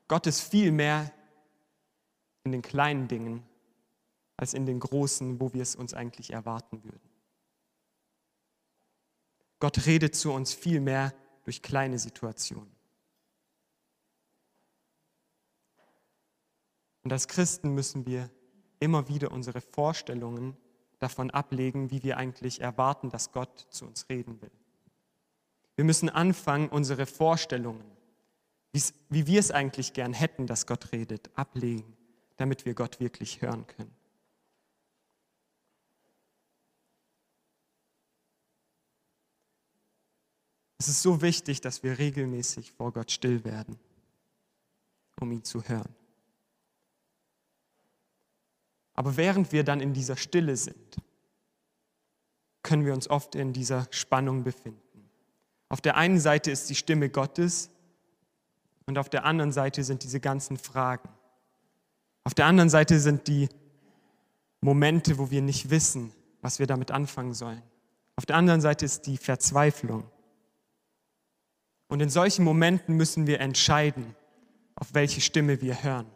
Gott 0.07 0.25
ist 0.27 0.41
viel 0.41 0.71
mehr 0.71 1.13
in 2.43 2.51
den 2.51 2.61
kleinen 2.61 3.07
Dingen 3.07 3.43
als 4.37 4.53
in 4.53 4.65
den 4.65 4.79
großen, 4.79 5.39
wo 5.39 5.53
wir 5.53 5.61
es 5.61 5.75
uns 5.75 5.93
eigentlich 5.93 6.31
erwarten 6.31 6.83
würden. 6.83 7.09
Gott 9.59 9.85
redet 9.85 10.15
zu 10.15 10.31
uns 10.31 10.53
viel 10.53 10.79
mehr 10.79 11.13
durch 11.43 11.61
kleine 11.61 11.99
Situationen. 11.99 12.78
Und 17.09 17.13
als 17.13 17.27
Christen 17.27 17.73
müssen 17.73 18.05
wir 18.05 18.29
immer 18.79 19.09
wieder 19.09 19.31
unsere 19.31 19.61
Vorstellungen 19.61 20.55
davon 20.99 21.31
ablegen, 21.31 21.89
wie 21.89 22.03
wir 22.03 22.17
eigentlich 22.17 22.61
erwarten, 22.61 23.09
dass 23.09 23.31
Gott 23.31 23.65
zu 23.71 23.87
uns 23.87 24.07
reden 24.09 24.39
will. 24.43 24.51
Wir 25.75 25.85
müssen 25.85 26.11
anfangen, 26.11 26.69
unsere 26.69 27.07
Vorstellungen 27.07 27.83
wie 29.09 29.25
wir 29.25 29.39
es 29.39 29.49
eigentlich 29.49 29.93
gern 29.93 30.13
hätten, 30.13 30.45
dass 30.45 30.67
Gott 30.67 30.91
redet, 30.91 31.35
ablegen, 31.35 31.97
damit 32.37 32.65
wir 32.65 32.75
Gott 32.75 32.99
wirklich 32.99 33.41
hören 33.41 33.65
können. 33.65 33.95
Es 40.77 40.87
ist 40.87 41.01
so 41.01 41.23
wichtig, 41.23 41.59
dass 41.61 41.81
wir 41.81 41.97
regelmäßig 41.97 42.71
vor 42.71 42.93
Gott 42.93 43.09
still 43.09 43.43
werden, 43.43 43.79
um 45.19 45.31
ihn 45.31 45.43
zu 45.43 45.63
hören. 45.63 45.95
Aber 48.99 49.15
während 49.15 49.53
wir 49.53 49.63
dann 49.63 49.79
in 49.79 49.93
dieser 49.93 50.17
Stille 50.17 50.57
sind, 50.57 50.97
können 52.63 52.85
wir 52.85 52.93
uns 52.93 53.09
oft 53.09 53.33
in 53.33 53.53
dieser 53.53 53.87
Spannung 53.91 54.43
befinden. 54.43 55.09
Auf 55.69 55.79
der 55.79 55.95
einen 55.95 56.19
Seite 56.19 56.51
ist 56.51 56.69
die 56.69 56.75
Stimme 56.75 57.09
Gottes, 57.09 57.69
und 58.87 58.97
auf 58.97 59.07
der 59.07 59.23
anderen 59.23 59.53
Seite 59.53 59.85
sind 59.85 60.03
diese 60.03 60.19
ganzen 60.19 60.57
Fragen. 60.57 61.07
Auf 62.25 62.33
der 62.33 62.45
anderen 62.45 62.69
Seite 62.69 62.99
sind 62.99 63.29
die 63.29 63.47
Momente, 64.59 65.17
wo 65.17 65.31
wir 65.31 65.41
nicht 65.41 65.69
wissen, 65.69 66.11
was 66.41 66.59
wir 66.59 66.67
damit 66.67 66.91
anfangen 66.91 67.33
sollen. 67.33 67.63
Auf 68.17 68.25
der 68.25 68.35
anderen 68.35 68.59
Seite 68.59 68.83
ist 68.83 69.07
die 69.07 69.15
Verzweiflung. 69.15 70.11
Und 71.87 72.01
in 72.01 72.09
solchen 72.09 72.43
Momenten 72.43 72.97
müssen 72.97 73.27
wir 73.27 73.39
entscheiden, 73.39 74.13
auf 74.75 74.93
welche 74.93 75.21
Stimme 75.21 75.61
wir 75.61 75.83
hören. 75.83 76.07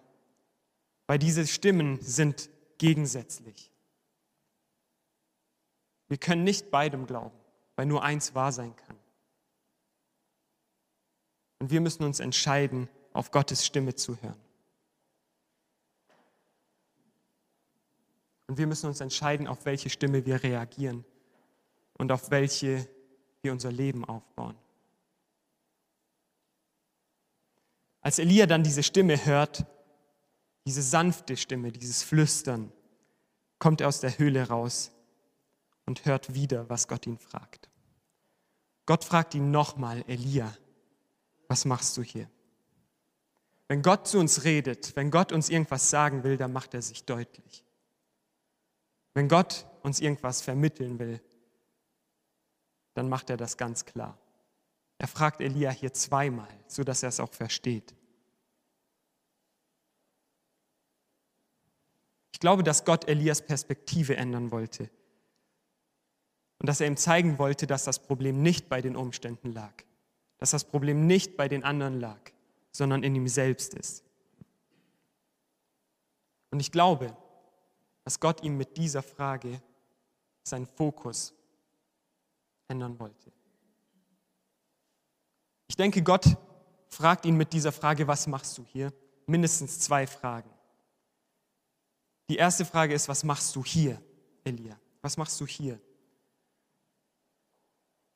Weil 1.07 1.19
diese 1.19 1.47
Stimmen 1.47 2.01
sind 2.01 2.49
gegensätzlich. 2.77 3.71
Wir 6.07 6.17
können 6.17 6.43
nicht 6.43 6.69
beidem 6.71 7.05
glauben, 7.05 7.37
weil 7.75 7.85
nur 7.85 8.03
eins 8.03 8.35
wahr 8.35 8.51
sein 8.51 8.75
kann. 8.75 8.97
Und 11.59 11.71
wir 11.71 11.81
müssen 11.81 12.03
uns 12.03 12.19
entscheiden, 12.19 12.89
auf 13.13 13.31
Gottes 13.31 13.65
Stimme 13.65 13.95
zu 13.95 14.21
hören. 14.21 14.39
Und 18.47 18.57
wir 18.57 18.67
müssen 18.67 18.87
uns 18.87 18.99
entscheiden, 18.99 19.47
auf 19.47 19.65
welche 19.65 19.89
Stimme 19.89 20.25
wir 20.25 20.43
reagieren 20.43 21.05
und 21.93 22.11
auf 22.11 22.29
welche 22.31 22.87
wir 23.41 23.51
unser 23.51 23.71
Leben 23.71 24.05
aufbauen. 24.05 24.57
Als 28.01 28.19
Elia 28.19 28.45
dann 28.45 28.63
diese 28.63 28.83
Stimme 28.83 29.25
hört, 29.25 29.65
diese 30.65 30.81
sanfte 30.81 31.37
Stimme, 31.37 31.71
dieses 31.71 32.03
Flüstern, 32.03 32.71
kommt 33.59 33.81
er 33.81 33.87
aus 33.87 33.99
der 33.99 34.17
Höhle 34.17 34.47
raus 34.47 34.91
und 35.85 36.05
hört 36.05 36.33
wieder, 36.33 36.69
was 36.69 36.87
Gott 36.87 37.05
ihn 37.07 37.17
fragt. 37.17 37.69
Gott 38.85 39.03
fragt 39.03 39.35
ihn 39.35 39.51
nochmal, 39.51 40.03
Elia, 40.07 40.55
was 41.47 41.65
machst 41.65 41.95
du 41.97 42.03
hier? 42.03 42.29
Wenn 43.67 43.81
Gott 43.81 44.07
zu 44.07 44.19
uns 44.19 44.43
redet, 44.43 44.95
wenn 44.95 45.11
Gott 45.11 45.31
uns 45.31 45.49
irgendwas 45.49 45.89
sagen 45.89 46.23
will, 46.23 46.37
dann 46.37 46.51
macht 46.51 46.73
er 46.73 46.81
sich 46.81 47.05
deutlich. 47.05 47.63
Wenn 49.13 49.29
Gott 49.29 49.65
uns 49.81 49.99
irgendwas 49.99 50.41
vermitteln 50.41 50.99
will, 50.99 51.21
dann 52.93 53.09
macht 53.09 53.29
er 53.29 53.37
das 53.37 53.57
ganz 53.57 53.85
klar. 53.85 54.17
Er 54.97 55.07
fragt 55.07 55.41
Elia 55.41 55.71
hier 55.71 55.93
zweimal, 55.93 56.47
sodass 56.67 57.03
er 57.03 57.09
es 57.09 57.19
auch 57.19 57.33
versteht. 57.33 57.95
Ich 62.33 62.39
glaube, 62.39 62.63
dass 62.63 62.83
Gott 62.83 63.07
Elias 63.07 63.41
Perspektive 63.41 64.17
ändern 64.17 64.51
wollte 64.51 64.89
und 66.59 66.67
dass 66.67 66.81
er 66.81 66.87
ihm 66.87 66.97
zeigen 66.97 67.37
wollte, 67.37 67.67
dass 67.67 67.85
das 67.85 67.99
Problem 67.99 68.41
nicht 68.41 68.67
bei 68.67 68.81
den 68.81 68.95
Umständen 68.95 69.53
lag, 69.53 69.73
dass 70.39 70.51
das 70.51 70.65
Problem 70.65 71.07
nicht 71.07 71.37
bei 71.37 71.47
den 71.47 71.63
anderen 71.63 71.99
lag, 71.99 72.19
sondern 72.71 73.03
in 73.03 73.15
ihm 73.15 73.27
selbst 73.27 73.75
ist. 73.75 74.03
Und 76.51 76.59
ich 76.59 76.71
glaube, 76.71 77.15
dass 78.03 78.19
Gott 78.19 78.43
ihm 78.43 78.57
mit 78.57 78.77
dieser 78.77 79.03
Frage 79.03 79.61
seinen 80.43 80.65
Fokus 80.65 81.33
ändern 82.67 82.99
wollte. 82.99 83.31
Ich 85.67 85.75
denke, 85.75 86.01
Gott 86.03 86.37
fragt 86.89 87.25
ihn 87.25 87.37
mit 87.37 87.53
dieser 87.53 87.71
Frage, 87.71 88.07
was 88.07 88.27
machst 88.27 88.57
du 88.57 88.65
hier? 88.65 88.93
Mindestens 89.25 89.79
zwei 89.79 90.05
Fragen. 90.05 90.52
Die 92.29 92.37
erste 92.37 92.65
Frage 92.65 92.93
ist, 92.93 93.07
was 93.07 93.23
machst 93.23 93.55
du 93.55 93.63
hier, 93.63 94.01
Elia? 94.43 94.79
Was 95.01 95.17
machst 95.17 95.39
du 95.41 95.45
hier? 95.45 95.79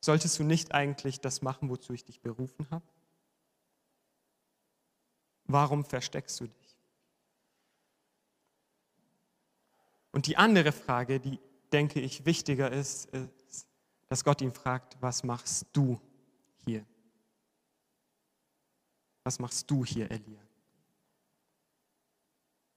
Solltest 0.00 0.38
du 0.38 0.44
nicht 0.44 0.72
eigentlich 0.72 1.20
das 1.20 1.42
machen, 1.42 1.68
wozu 1.68 1.92
ich 1.92 2.04
dich 2.04 2.20
berufen 2.20 2.66
habe? 2.70 2.86
Warum 5.44 5.84
versteckst 5.84 6.40
du 6.40 6.46
dich? 6.46 6.76
Und 10.12 10.26
die 10.26 10.36
andere 10.36 10.72
Frage, 10.72 11.20
die 11.20 11.38
denke 11.72 12.00
ich 12.00 12.24
wichtiger 12.24 12.70
ist, 12.72 13.06
ist, 13.06 13.66
dass 14.08 14.24
Gott 14.24 14.40
ihn 14.40 14.52
fragt, 14.52 14.96
was 15.00 15.22
machst 15.22 15.66
du 15.72 16.00
hier? 16.64 16.84
Was 19.24 19.38
machst 19.38 19.70
du 19.70 19.84
hier, 19.84 20.10
Elia? 20.10 20.47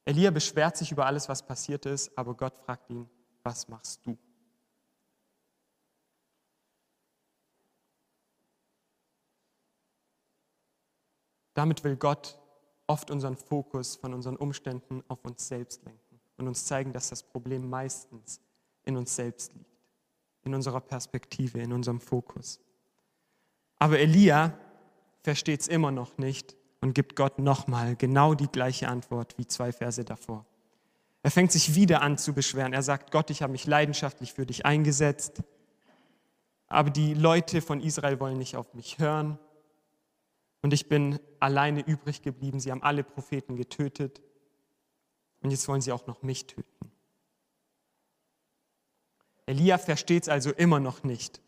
Elia 0.06 0.32
beschwert 0.32 0.78
sich 0.78 0.92
über 0.92 1.06
alles, 1.06 1.30
was 1.30 1.46
passiert 1.46 1.86
ist, 1.86 2.18
aber 2.18 2.34
Gott 2.36 2.58
fragt 2.58 2.90
ihn, 2.90 3.10
was 3.44 3.68
machst 3.68 4.06
du? 4.06 4.18
Damit 11.54 11.84
will 11.84 11.96
Gott 11.96 12.40
oft 12.88 13.12
unseren 13.12 13.36
Fokus 13.36 13.96
von 13.96 14.14
unseren 14.14 14.36
Umständen 14.36 15.04
auf 15.08 15.24
uns 15.26 15.48
selbst 15.48 15.84
lenken 15.86 16.20
und 16.38 16.48
uns 16.48 16.66
zeigen, 16.66 16.94
dass 16.94 17.10
das 17.10 17.24
Problem 17.24 17.70
meistens 17.70 18.42
in 18.84 18.98
uns 18.98 19.16
selbst 19.16 19.54
liegt, 19.54 19.70
in 20.44 20.56
unserer 20.56 20.82
Perspektive, 20.82 21.60
in 21.60 21.72
unserem 21.72 22.00
Fokus. 22.00 22.60
Aber 23.78 24.00
Elia 24.00 24.58
versteht 25.24 25.62
es 25.62 25.68
immer 25.68 25.92
noch 25.92 26.18
nicht 26.18 26.56
und 26.82 26.94
gibt 26.94 27.16
Gott 27.16 27.40
nochmal 27.40 27.96
genau 27.96 28.34
die 28.34 28.48
gleiche 28.48 28.88
Antwort 28.88 29.38
wie 29.38 29.48
zwei 29.48 29.72
Verse 29.72 30.04
davor. 30.04 30.46
Er 31.24 31.32
fängt 31.32 31.52
sich 31.52 31.76
wieder 31.76 32.02
an 32.02 32.18
zu 32.18 32.34
beschweren. 32.34 32.74
Er 32.74 32.82
sagt, 32.82 33.12
Gott, 33.12 33.30
ich 33.30 33.44
habe 33.44 33.52
mich 33.52 33.68
leidenschaftlich 33.68 34.34
für 34.34 34.46
dich 34.46 34.66
eingesetzt, 34.66 35.44
aber 36.68 36.90
die 36.90 37.14
Leute 37.14 37.62
von 37.62 37.80
Israel 37.80 38.20
wollen 38.20 38.40
nicht 38.40 38.56
auf 38.56 38.74
mich 38.74 38.98
hören 38.98 39.38
und 40.62 40.74
ich 40.74 40.90
bin 40.90 41.20
alleine 41.40 41.82
übrig 41.82 42.22
geblieben. 42.24 42.60
Sie 42.60 42.72
haben 42.72 42.82
alle 42.82 43.04
Propheten 43.04 43.56
getötet 43.56 44.22
und 45.42 45.52
jetzt 45.52 45.68
wollen 45.68 45.82
sie 45.82 45.92
auch 45.92 46.08
noch 46.08 46.24
mich 46.24 46.48
töten. 46.48 46.92
Elia 49.46 49.78
versteht 49.78 50.24
es 50.24 50.30
also 50.30 50.52
immer 50.52 50.80
noch 50.80 51.04
nicht, 51.04 51.42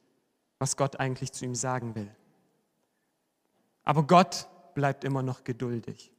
was 0.59 0.77
Gott 0.77 0.99
eigentlich 0.99 1.31
zu 1.31 1.45
ihm 1.45 1.55
sagen 1.55 1.95
will. 1.95 2.13
Aber 3.83 4.03
Gott 4.03 4.49
bleibt 4.75 5.03
immer 5.03 5.23
noch 5.23 5.43
geduldig. 5.43 6.11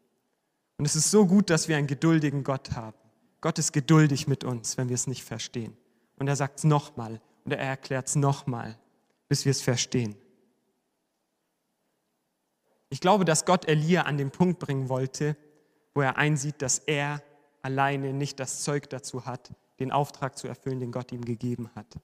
Und 0.77 0.85
es 0.85 0.97
ist 0.97 1.11
so 1.11 1.27
gut, 1.27 1.51
dass 1.51 1.69
wir 1.69 1.77
einen 1.77 1.87
geduldigen 1.87 2.45
Gott 2.45 2.73
haben. 2.73 2.97
Gott 3.40 3.59
ist 3.59 3.73
geduldig 3.73 4.27
mit 4.27 4.43
uns, 4.43 4.77
wenn 4.77 4.88
wir 4.88 4.95
es 4.95 5.07
nicht 5.07 5.25
verstehen. 5.25 5.77
Und 6.17 6.29
er 6.29 6.37
sagt 6.37 6.59
es 6.59 6.64
nochmal 6.64 7.21
und 7.45 7.53
er 7.53 7.59
erklärt 7.59 8.09
es 8.09 8.17
nochmal, 8.17 8.79
bis 9.29 9.45
wir 9.45 9.51
es 9.51 9.61
verstehen. 9.61 10.17
Ich 12.88 13.01
glaube, 13.01 13.25
dass 13.25 13.45
Gott 13.45 13.69
Elia 13.69 14.03
an 14.03 14.17
den 14.17 14.31
Punkt 14.31 14.61
bringen 14.61 14.88
wollte, 14.88 15.37
wo 15.95 16.01
er 16.01 16.17
einsieht, 16.17 16.62
dass 16.62 16.79
er 16.79 17.23
alleine 17.62 18.12
nicht 18.12 18.40
das 18.40 18.62
Zeug 18.62 18.88
dazu 18.90 19.27
hat, 19.27 19.53
den 19.79 19.90
Auftrag 19.90 20.38
zu 20.38 20.49
erfüllen, 20.49 20.81
den 20.81 20.93
Gott 20.93 21.12
ihm 21.12 21.25
gegeben 21.25 21.71
hat. 21.75 21.99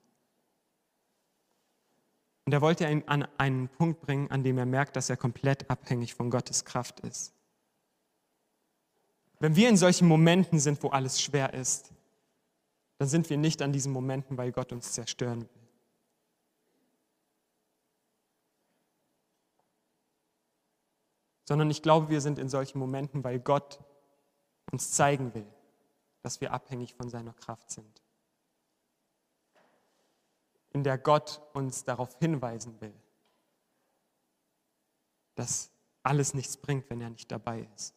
Und 2.50 2.54
er 2.54 2.62
wollte 2.62 2.90
ihn 2.90 3.04
an 3.06 3.28
einen 3.38 3.68
Punkt 3.68 4.00
bringen, 4.00 4.28
an 4.32 4.42
dem 4.42 4.58
er 4.58 4.66
merkt, 4.66 4.96
dass 4.96 5.08
er 5.08 5.16
komplett 5.16 5.70
abhängig 5.70 6.14
von 6.14 6.30
Gottes 6.30 6.64
Kraft 6.64 6.98
ist. 6.98 7.32
Wenn 9.38 9.54
wir 9.54 9.68
in 9.68 9.76
solchen 9.76 10.08
Momenten 10.08 10.58
sind, 10.58 10.82
wo 10.82 10.88
alles 10.88 11.22
schwer 11.22 11.54
ist, 11.54 11.92
dann 12.98 13.06
sind 13.06 13.30
wir 13.30 13.36
nicht 13.36 13.62
an 13.62 13.72
diesen 13.72 13.92
Momenten, 13.92 14.36
weil 14.36 14.50
Gott 14.50 14.72
uns 14.72 14.90
zerstören 14.90 15.42
will. 15.42 15.68
Sondern 21.44 21.70
ich 21.70 21.82
glaube, 21.82 22.08
wir 22.08 22.20
sind 22.20 22.40
in 22.40 22.48
solchen 22.48 22.80
Momenten, 22.80 23.22
weil 23.22 23.38
Gott 23.38 23.78
uns 24.72 24.90
zeigen 24.90 25.34
will, 25.34 25.46
dass 26.22 26.40
wir 26.40 26.52
abhängig 26.52 26.96
von 26.96 27.08
seiner 27.10 27.32
Kraft 27.32 27.70
sind 27.70 28.02
in 30.72 30.84
der 30.84 30.98
Gott 30.98 31.40
uns 31.52 31.84
darauf 31.84 32.16
hinweisen 32.18 32.80
will, 32.80 32.94
dass 35.34 35.70
alles 36.02 36.34
nichts 36.34 36.56
bringt, 36.56 36.88
wenn 36.90 37.00
er 37.00 37.10
nicht 37.10 37.30
dabei 37.30 37.68
ist. 37.74 37.94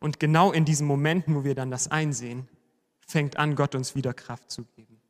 Und 0.00 0.20
genau 0.20 0.52
in 0.52 0.64
diesen 0.64 0.86
Momenten, 0.86 1.34
wo 1.34 1.44
wir 1.44 1.54
dann 1.54 1.70
das 1.70 1.90
einsehen, 1.90 2.48
fängt 3.06 3.36
an, 3.36 3.56
Gott 3.56 3.74
uns 3.74 3.94
wieder 3.94 4.12
Kraft 4.12 4.50
zu 4.50 4.64
geben. 4.64 5.00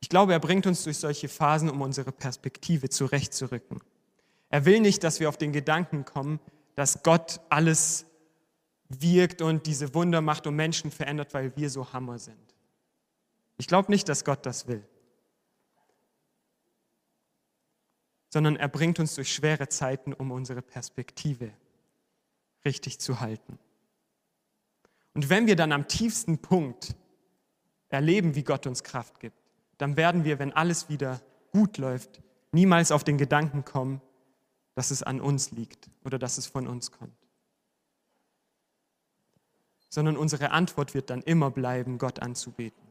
Ich 0.00 0.08
glaube, 0.08 0.32
er 0.32 0.38
bringt 0.38 0.66
uns 0.66 0.84
durch 0.84 0.98
solche 0.98 1.28
Phasen, 1.28 1.70
um 1.70 1.80
unsere 1.80 2.12
Perspektive 2.12 2.90
zurechtzurücken. 2.90 3.80
Er 4.50 4.64
will 4.64 4.80
nicht, 4.80 5.02
dass 5.02 5.18
wir 5.18 5.28
auf 5.28 5.38
den 5.38 5.52
Gedanken 5.52 6.04
kommen, 6.04 6.40
dass 6.76 7.02
Gott 7.02 7.40
alles 7.48 8.06
wirkt 9.02 9.42
und 9.42 9.66
diese 9.66 9.94
Wunder 9.94 10.20
macht 10.20 10.46
und 10.46 10.56
Menschen 10.56 10.90
verändert, 10.90 11.34
weil 11.34 11.56
wir 11.56 11.70
so 11.70 11.92
Hammer 11.92 12.18
sind. 12.18 12.54
Ich 13.56 13.66
glaube 13.66 13.90
nicht, 13.90 14.08
dass 14.08 14.24
Gott 14.24 14.44
das 14.46 14.66
will, 14.66 14.84
sondern 18.30 18.56
er 18.56 18.68
bringt 18.68 18.98
uns 18.98 19.14
durch 19.14 19.32
schwere 19.32 19.68
Zeiten, 19.68 20.12
um 20.12 20.32
unsere 20.32 20.60
Perspektive 20.60 21.52
richtig 22.64 22.98
zu 22.98 23.20
halten. 23.20 23.58
Und 25.14 25.28
wenn 25.30 25.46
wir 25.46 25.54
dann 25.54 25.70
am 25.70 25.86
tiefsten 25.86 26.38
Punkt 26.38 26.96
erleben, 27.88 28.34
wie 28.34 28.42
Gott 28.42 28.66
uns 28.66 28.82
Kraft 28.82 29.20
gibt, 29.20 29.38
dann 29.78 29.96
werden 29.96 30.24
wir, 30.24 30.38
wenn 30.38 30.52
alles 30.52 30.88
wieder 30.88 31.20
gut 31.52 31.78
läuft, 31.78 32.20
niemals 32.50 32.90
auf 32.90 33.04
den 33.04 33.18
Gedanken 33.18 33.64
kommen, 33.64 34.00
dass 34.74 34.90
es 34.90 35.02
an 35.02 35.20
uns 35.20 35.52
liegt 35.52 35.88
oder 36.04 36.18
dass 36.18 36.38
es 36.38 36.46
von 36.46 36.66
uns 36.66 36.90
kommt. 36.90 37.23
Sondern 39.94 40.16
unsere 40.16 40.50
Antwort 40.50 40.92
wird 40.92 41.08
dann 41.08 41.22
immer 41.22 41.52
bleiben, 41.52 41.98
Gott 41.98 42.20
anzubeten. 42.20 42.82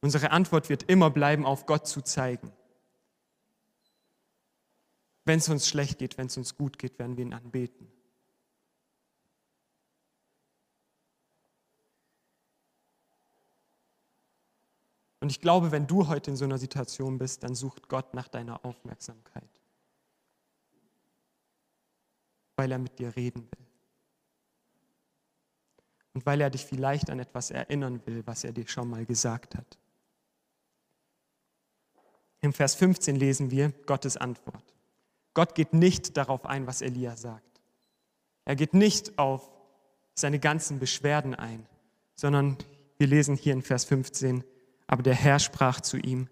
Unsere 0.00 0.30
Antwort 0.30 0.70
wird 0.70 0.84
immer 0.84 1.10
bleiben, 1.10 1.44
auf 1.44 1.66
Gott 1.66 1.86
zu 1.86 2.00
zeigen. 2.00 2.50
Wenn 5.26 5.38
es 5.38 5.50
uns 5.50 5.68
schlecht 5.68 5.98
geht, 5.98 6.16
wenn 6.16 6.28
es 6.28 6.36
uns 6.38 6.56
gut 6.56 6.78
geht, 6.78 6.98
werden 6.98 7.18
wir 7.18 7.26
ihn 7.26 7.34
anbeten. 7.34 7.92
Und 15.20 15.30
ich 15.30 15.42
glaube, 15.42 15.72
wenn 15.72 15.86
du 15.86 16.08
heute 16.08 16.30
in 16.30 16.36
so 16.38 16.46
einer 16.46 16.56
Situation 16.56 17.18
bist, 17.18 17.42
dann 17.42 17.54
sucht 17.54 17.90
Gott 17.90 18.14
nach 18.14 18.28
deiner 18.28 18.64
Aufmerksamkeit, 18.64 19.60
weil 22.56 22.72
er 22.72 22.78
mit 22.78 22.98
dir 22.98 23.14
reden 23.14 23.42
will. 23.42 23.71
Und 26.14 26.26
weil 26.26 26.40
er 26.40 26.50
dich 26.50 26.64
vielleicht 26.64 27.10
an 27.10 27.18
etwas 27.18 27.50
erinnern 27.50 28.00
will, 28.06 28.22
was 28.26 28.44
er 28.44 28.52
dir 28.52 28.68
schon 28.68 28.88
mal 28.88 29.06
gesagt 29.06 29.54
hat. 29.54 29.78
Im 32.40 32.52
Vers 32.52 32.74
15 32.74 33.16
lesen 33.16 33.50
wir 33.50 33.70
Gottes 33.86 34.16
Antwort. 34.16 34.74
Gott 35.34 35.54
geht 35.54 35.72
nicht 35.72 36.16
darauf 36.16 36.44
ein, 36.44 36.66
was 36.66 36.82
Elia 36.82 37.16
sagt. 37.16 37.62
Er 38.44 38.56
geht 38.56 38.74
nicht 38.74 39.18
auf 39.18 39.50
seine 40.14 40.38
ganzen 40.38 40.78
Beschwerden 40.78 41.34
ein, 41.34 41.66
sondern 42.14 42.58
wir 42.98 43.06
lesen 43.06 43.36
hier 43.36 43.52
in 43.52 43.62
Vers 43.62 43.84
15, 43.84 44.44
aber 44.86 45.02
der 45.02 45.14
Herr 45.14 45.38
sprach 45.38 45.80
zu 45.80 45.96
ihm, 45.96 46.28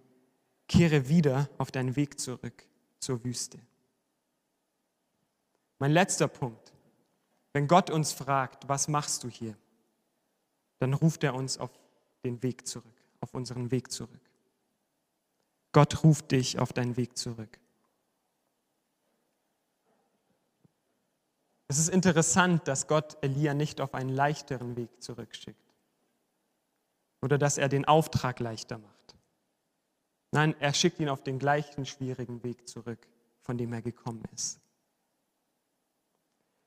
kehre 0.69 1.09
wieder 1.09 1.49
auf 1.59 1.71
deinen 1.71 1.97
Weg 1.97 2.21
zurück 2.21 2.67
zur 2.99 3.25
Wüste. 3.25 3.59
Mein 5.79 5.93
letzter 5.93 6.29
Punkt. 6.29 6.73
Wenn 7.53 7.67
Gott 7.67 7.91
uns 7.91 8.13
fragt, 8.13 8.69
was 8.69 8.87
machst 8.87 9.25
du 9.25 9.29
hier, 9.29 9.57
dann 10.81 10.95
ruft 10.95 11.23
er 11.23 11.35
uns 11.35 11.59
auf 11.59 11.71
den 12.25 12.43
Weg 12.43 12.67
zurück, 12.67 13.05
auf 13.21 13.35
unseren 13.35 13.71
Weg 13.71 13.93
zurück. 13.93 14.21
Gott 15.73 16.03
ruft 16.03 16.33
dich 16.33 16.59
auf 16.59 16.73
deinen 16.73 16.97
Weg 16.97 17.17
zurück. 17.17 17.61
Es 21.69 21.79
ist 21.79 21.89
interessant, 21.89 22.67
dass 22.67 22.89
Gott 22.89 23.17
Elia 23.23 23.55
nicht 23.55 23.81
auf 23.81 23.95
einen 23.95 24.11
leichteren 24.11 24.75
Weg 24.77 25.01
zurückschickt 25.01 25.75
oder 27.23 27.39
dass 27.39 27.59
er 27.59 27.69
den 27.69 27.85
Auftrag 27.85 28.41
leichter 28.41 28.79
macht. 28.79 29.15
Nein, 30.33 30.55
er 30.61 30.75
schickt 30.75 30.99
ihn 30.99 31.09
auf 31.09 31.23
den 31.23 31.39
gleichen 31.39 31.87
schwierigen 31.87 32.43
Weg 32.43 32.69
zurück, 32.69 33.07
von 33.43 33.59
dem 33.59 33.73
er 33.73 33.83
gekommen 33.83 34.25
ist. 34.35 34.61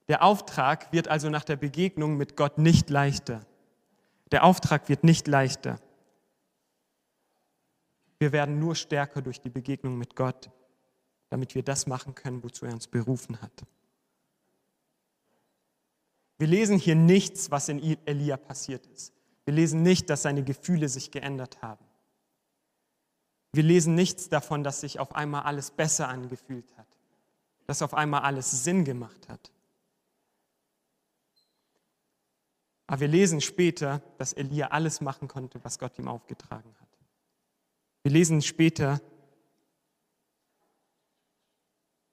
Der 0.07 0.21
Auftrag 0.23 0.91
wird 0.93 1.07
also 1.07 1.29
nach 1.29 1.43
der 1.43 1.55
Begegnung 1.55 2.15
mit 2.15 2.37
Gott 2.37 2.57
nicht 2.57 2.89
leichter. 2.89 3.45
Der 4.33 4.43
Auftrag 4.43 4.89
wird 4.89 5.03
nicht 5.03 5.27
leichter. 5.27 5.79
Wir 8.17 8.31
werden 8.31 8.57
nur 8.57 8.75
stärker 8.75 9.21
durch 9.21 9.39
die 9.39 9.51
Begegnung 9.51 9.95
mit 9.95 10.15
Gott, 10.15 10.49
damit 11.29 11.53
wir 11.53 11.61
das 11.61 11.85
machen 11.85 12.15
können, 12.15 12.43
wozu 12.43 12.65
er 12.65 12.73
uns 12.73 12.87
berufen 12.87 13.39
hat. 13.43 13.63
Wir 16.39 16.47
lesen 16.47 16.79
hier 16.79 16.95
nichts, 16.95 17.51
was 17.51 17.69
in 17.69 17.79
Elia 18.07 18.37
passiert 18.37 18.87
ist. 18.87 19.13
Wir 19.45 19.53
lesen 19.53 19.83
nicht, 19.83 20.09
dass 20.09 20.23
seine 20.23 20.43
Gefühle 20.43 20.89
sich 20.89 21.11
geändert 21.11 21.61
haben. 21.61 21.85
Wir 23.51 23.61
lesen 23.61 23.93
nichts 23.93 24.29
davon, 24.29 24.63
dass 24.63 24.81
sich 24.81 24.99
auf 24.99 25.13
einmal 25.13 25.43
alles 25.43 25.69
besser 25.69 26.09
angefühlt 26.09 26.75
hat, 26.75 26.87
dass 27.67 27.83
auf 27.83 27.93
einmal 27.93 28.21
alles 28.21 28.63
Sinn 28.63 28.83
gemacht 28.83 29.29
hat. 29.29 29.52
Aber 32.93 32.99
wir 32.99 33.07
lesen 33.07 33.41
später, 33.41 34.03
dass 34.19 34.33
Elia 34.33 34.67
alles 34.67 35.01
machen 35.01 35.27
konnte, 35.27 35.59
was 35.63 35.79
Gott 35.79 35.97
ihm 35.97 36.07
aufgetragen 36.07 36.75
hat. 36.79 36.87
Wir 38.03 38.11
lesen 38.11 38.39
später, 38.43 39.01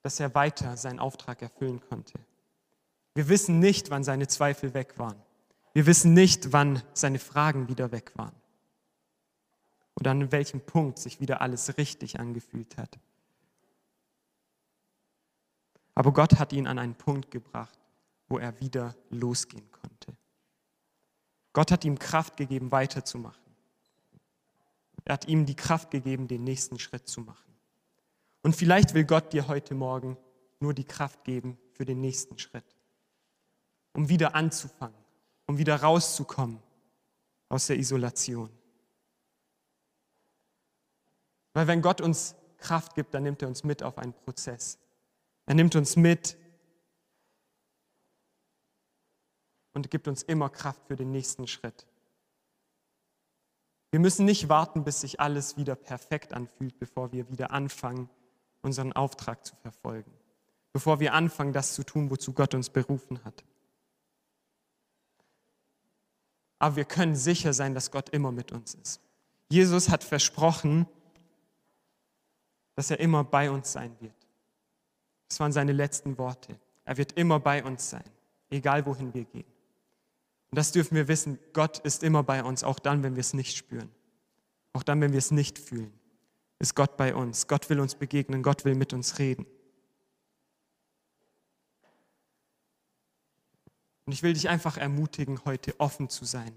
dass 0.01 0.19
er 0.19 0.33
weiter 0.33 0.75
seinen 0.77 0.97
Auftrag 0.97 1.43
erfüllen 1.43 1.81
konnte. 1.81 2.19
Wir 3.13 3.29
wissen 3.29 3.59
nicht, 3.59 3.91
wann 3.91 4.03
seine 4.03 4.27
Zweifel 4.27 4.73
weg 4.73 4.97
waren. 4.97 5.21
Wir 5.73 5.85
wissen 5.85 6.15
nicht, 6.15 6.51
wann 6.51 6.81
seine 6.95 7.19
Fragen 7.19 7.67
wieder 7.67 7.91
weg 7.91 8.13
waren 8.15 8.33
oder 9.99 10.09
an 10.09 10.31
welchem 10.31 10.61
Punkt 10.61 10.97
sich 10.97 11.19
wieder 11.19 11.41
alles 11.41 11.77
richtig 11.77 12.19
angefühlt 12.19 12.77
hat. 12.77 12.97
Aber 15.93 16.11
Gott 16.11 16.39
hat 16.39 16.53
ihn 16.53 16.65
an 16.65 16.79
einen 16.79 16.95
Punkt 16.95 17.29
gebracht, 17.29 17.77
wo 18.29 18.39
er 18.39 18.59
wieder 18.59 18.95
losgehen. 19.11 19.70
Gott 21.53 21.71
hat 21.71 21.83
ihm 21.83 21.99
Kraft 21.99 22.37
gegeben, 22.37 22.71
weiterzumachen. 22.71 23.41
Er 25.05 25.13
hat 25.13 25.27
ihm 25.27 25.45
die 25.45 25.55
Kraft 25.55 25.91
gegeben, 25.91 26.27
den 26.27 26.43
nächsten 26.43 26.79
Schritt 26.79 27.07
zu 27.07 27.21
machen. 27.21 27.55
Und 28.43 28.55
vielleicht 28.55 28.93
will 28.93 29.03
Gott 29.03 29.33
dir 29.33 29.47
heute 29.47 29.75
Morgen 29.75 30.17
nur 30.59 30.73
die 30.73 30.83
Kraft 30.83 31.23
geben 31.23 31.57
für 31.73 31.85
den 31.85 31.99
nächsten 32.01 32.37
Schritt, 32.37 32.75
um 33.93 34.09
wieder 34.09 34.35
anzufangen, 34.35 34.97
um 35.47 35.57
wieder 35.57 35.75
rauszukommen 35.77 36.61
aus 37.49 37.67
der 37.67 37.77
Isolation. 37.77 38.49
Weil 41.53 41.67
wenn 41.67 41.81
Gott 41.81 41.99
uns 41.99 42.35
Kraft 42.57 42.95
gibt, 42.95 43.13
dann 43.13 43.23
nimmt 43.23 43.41
er 43.41 43.47
uns 43.47 43.63
mit 43.63 43.83
auf 43.83 43.97
einen 43.97 44.13
Prozess. 44.13 44.77
Er 45.45 45.55
nimmt 45.55 45.75
uns 45.75 45.95
mit 45.95 46.37
und 49.73 49.89
gibt 49.89 50.07
uns 50.07 50.23
immer 50.23 50.49
Kraft 50.49 50.85
für 50.87 50.95
den 50.95 51.11
nächsten 51.11 51.47
Schritt. 51.47 51.85
Wir 53.91 53.99
müssen 53.99 54.25
nicht 54.25 54.49
warten, 54.49 54.83
bis 54.83 55.01
sich 55.01 55.19
alles 55.19 55.57
wieder 55.57 55.75
perfekt 55.75 56.33
anfühlt, 56.33 56.79
bevor 56.79 57.11
wir 57.11 57.29
wieder 57.29 57.51
anfangen, 57.51 58.09
unseren 58.61 58.93
Auftrag 58.93 59.45
zu 59.45 59.55
verfolgen, 59.55 60.11
bevor 60.71 60.99
wir 60.99 61.13
anfangen, 61.13 61.51
das 61.51 61.73
zu 61.73 61.83
tun, 61.83 62.09
wozu 62.09 62.33
Gott 62.33 62.53
uns 62.53 62.69
berufen 62.69 63.23
hat. 63.25 63.43
aber 66.61 66.75
wir 66.75 66.85
können 66.85 67.15
sicher 67.15 67.53
sein, 67.53 67.73
dass 67.73 67.89
Gott 67.89 68.09
immer 68.09 68.31
mit 68.31 68.51
uns 68.51 68.75
ist. 68.75 69.01
Jesus 69.49 69.89
hat 69.89 70.03
versprochen, 70.03 70.85
dass 72.75 72.91
er 72.91 72.99
immer 72.99 73.23
bei 73.23 73.49
uns 73.49 73.71
sein 73.71 73.95
wird. 73.99 74.13
Das 75.27 75.39
waren 75.39 75.51
seine 75.51 75.71
letzten 75.71 76.19
Worte. 76.19 76.59
Er 76.85 76.97
wird 76.97 77.13
immer 77.13 77.39
bei 77.39 77.63
uns 77.63 77.89
sein, 77.89 78.03
egal 78.51 78.85
wohin 78.85 79.11
wir 79.11 79.25
gehen. 79.25 79.51
Und 80.51 80.57
das 80.57 80.73
dürfen 80.73 80.95
wir 80.95 81.07
wissen, 81.07 81.39
Gott 81.53 81.79
ist 81.79 82.03
immer 82.03 82.23
bei 82.23 82.43
uns, 82.43 82.65
auch 82.65 82.77
dann, 82.79 83.03
wenn 83.03 83.15
wir 83.15 83.21
es 83.21 83.33
nicht 83.33 83.55
spüren. 83.55 83.89
Auch 84.73 84.83
dann, 84.83 84.99
wenn 84.99 85.13
wir 85.13 85.17
es 85.17 85.31
nicht 85.31 85.57
fühlen, 85.57 85.93
ist 86.59 86.75
Gott 86.75 86.97
bei 86.97 87.15
uns. 87.15 87.47
Gott 87.47 87.69
will 87.69 87.79
uns 87.79 87.95
begegnen, 87.95 88.43
Gott 88.43 88.65
will 88.65 88.75
mit 88.75 88.91
uns 88.91 89.17
reden. 89.17 89.45
Und 94.05 94.13
ich 94.13 94.23
will 94.23 94.33
dich 94.33 94.49
einfach 94.49 94.77
ermutigen, 94.77 95.45
heute 95.45 95.79
offen 95.79 96.09
zu 96.09 96.25
sein, 96.25 96.53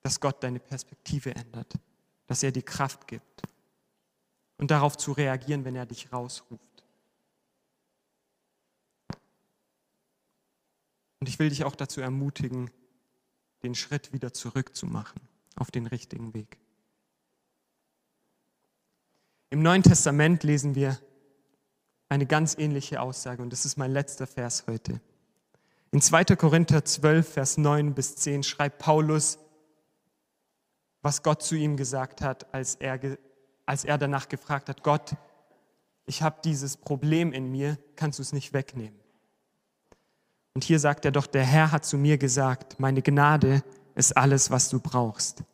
dass 0.00 0.20
Gott 0.20 0.42
deine 0.42 0.60
Perspektive 0.60 1.34
ändert, 1.34 1.74
dass 2.26 2.42
er 2.42 2.52
dir 2.52 2.62
Kraft 2.62 3.06
gibt 3.06 3.42
und 4.56 4.70
darauf 4.70 4.96
zu 4.96 5.12
reagieren, 5.12 5.66
wenn 5.66 5.76
er 5.76 5.84
dich 5.84 6.10
rausruft. 6.10 6.67
Und 11.20 11.28
ich 11.28 11.38
will 11.38 11.48
dich 11.48 11.64
auch 11.64 11.74
dazu 11.74 12.00
ermutigen, 12.00 12.70
den 13.62 13.74
Schritt 13.74 14.12
wieder 14.12 14.32
zurückzumachen 14.32 15.20
auf 15.56 15.70
den 15.70 15.86
richtigen 15.86 16.34
Weg. 16.34 16.58
Im 19.50 19.62
Neuen 19.62 19.82
Testament 19.82 20.44
lesen 20.44 20.74
wir 20.74 20.98
eine 22.08 22.26
ganz 22.26 22.56
ähnliche 22.56 23.00
Aussage 23.00 23.42
und 23.42 23.50
das 23.52 23.64
ist 23.64 23.76
mein 23.76 23.92
letzter 23.92 24.26
Vers 24.26 24.64
heute. 24.66 25.00
In 25.90 26.02
2. 26.02 26.24
Korinther 26.36 26.84
12, 26.84 27.28
Vers 27.28 27.58
9 27.58 27.94
bis 27.94 28.16
10 28.16 28.42
schreibt 28.42 28.78
Paulus, 28.78 29.38
was 31.00 31.22
Gott 31.22 31.42
zu 31.42 31.54
ihm 31.54 31.76
gesagt 31.76 32.20
hat, 32.20 32.52
als 32.52 32.74
er, 32.74 33.00
als 33.64 33.84
er 33.84 33.96
danach 33.96 34.28
gefragt 34.28 34.68
hat, 34.68 34.82
Gott, 34.82 35.16
ich 36.04 36.22
habe 36.22 36.40
dieses 36.44 36.76
Problem 36.76 37.32
in 37.32 37.50
mir, 37.50 37.78
kannst 37.96 38.18
du 38.18 38.22
es 38.22 38.32
nicht 38.32 38.52
wegnehmen? 38.52 38.97
Und 40.58 40.64
hier 40.64 40.80
sagt 40.80 41.04
er 41.04 41.12
doch, 41.12 41.28
der 41.28 41.44
Herr 41.44 41.70
hat 41.70 41.84
zu 41.84 41.96
mir 41.96 42.18
gesagt, 42.18 42.80
meine 42.80 43.00
Gnade 43.00 43.62
ist 43.94 44.16
alles, 44.16 44.50
was 44.50 44.68
du 44.68 44.80
brauchst. 44.80 45.44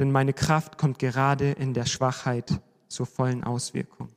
Denn 0.00 0.10
meine 0.10 0.32
Kraft 0.32 0.78
kommt 0.78 0.98
gerade 0.98 1.52
in 1.52 1.74
der 1.74 1.86
Schwachheit 1.86 2.60
zur 2.88 3.06
vollen 3.06 3.44
Auswirkung. 3.44 4.08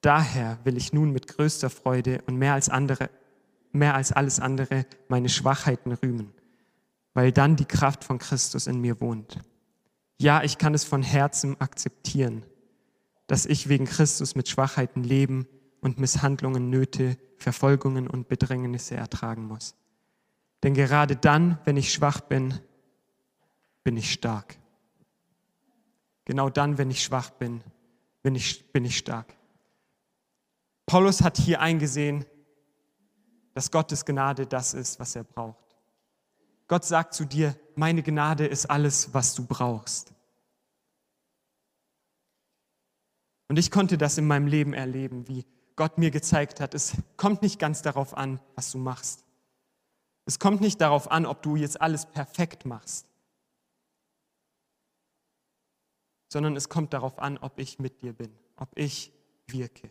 Daher 0.00 0.58
will 0.64 0.78
ich 0.78 0.94
nun 0.94 1.10
mit 1.10 1.26
größter 1.26 1.68
Freude 1.68 2.22
und 2.26 2.36
mehr 2.38 2.54
als 2.54 2.70
andere, 2.70 3.10
mehr 3.70 3.94
als 3.94 4.12
alles 4.12 4.40
andere 4.40 4.86
meine 5.08 5.28
Schwachheiten 5.28 5.92
rühmen, 5.92 6.32
weil 7.12 7.32
dann 7.32 7.56
die 7.56 7.66
Kraft 7.66 8.02
von 8.02 8.16
Christus 8.16 8.66
in 8.66 8.80
mir 8.80 8.98
wohnt. 8.98 9.40
Ja, 10.18 10.42
ich 10.42 10.56
kann 10.56 10.72
es 10.72 10.84
von 10.84 11.02
Herzen 11.02 11.60
akzeptieren, 11.60 12.46
dass 13.26 13.44
ich 13.44 13.68
wegen 13.68 13.84
Christus 13.84 14.34
mit 14.34 14.48
Schwachheiten 14.48 15.04
leben 15.04 15.46
und 15.82 15.98
Misshandlungen, 15.98 16.70
Nöte, 16.70 17.18
Verfolgungen 17.36 18.06
und 18.06 18.28
Bedrängnisse 18.28 18.94
ertragen 18.94 19.44
muss. 19.44 19.74
Denn 20.62 20.74
gerade 20.74 21.16
dann, 21.16 21.58
wenn 21.64 21.76
ich 21.76 21.92
schwach 21.92 22.20
bin, 22.20 22.58
bin 23.82 23.96
ich 23.96 24.12
stark. 24.12 24.56
Genau 26.24 26.48
dann, 26.48 26.78
wenn 26.78 26.90
ich 26.90 27.02
schwach 27.02 27.30
bin, 27.30 27.62
bin 28.22 28.36
ich, 28.36 28.72
bin 28.72 28.84
ich 28.84 28.96
stark. 28.96 29.34
Paulus 30.86 31.20
hat 31.20 31.36
hier 31.36 31.60
eingesehen, 31.60 32.24
dass 33.54 33.70
Gottes 33.70 34.04
Gnade 34.04 34.46
das 34.46 34.74
ist, 34.74 35.00
was 35.00 35.16
er 35.16 35.24
braucht. 35.24 35.76
Gott 36.68 36.84
sagt 36.84 37.12
zu 37.12 37.24
dir, 37.24 37.56
meine 37.74 38.04
Gnade 38.04 38.46
ist 38.46 38.66
alles, 38.66 39.12
was 39.12 39.34
du 39.34 39.44
brauchst. 39.44 40.14
Und 43.48 43.58
ich 43.58 43.70
konnte 43.70 43.98
das 43.98 44.16
in 44.16 44.26
meinem 44.26 44.46
Leben 44.46 44.72
erleben, 44.72 45.28
wie 45.28 45.44
Gott 45.76 45.98
mir 45.98 46.10
gezeigt 46.10 46.60
hat, 46.60 46.74
es 46.74 46.94
kommt 47.16 47.42
nicht 47.42 47.58
ganz 47.58 47.82
darauf 47.82 48.16
an, 48.16 48.40
was 48.54 48.72
du 48.72 48.78
machst. 48.78 49.24
Es 50.24 50.38
kommt 50.38 50.60
nicht 50.60 50.80
darauf 50.80 51.10
an, 51.10 51.26
ob 51.26 51.42
du 51.42 51.56
jetzt 51.56 51.80
alles 51.80 52.06
perfekt 52.06 52.64
machst, 52.64 53.06
sondern 56.28 56.56
es 56.56 56.68
kommt 56.68 56.92
darauf 56.92 57.18
an, 57.18 57.38
ob 57.38 57.58
ich 57.58 57.78
mit 57.78 58.02
dir 58.02 58.12
bin, 58.12 58.32
ob 58.56 58.70
ich 58.76 59.12
wirke. 59.48 59.90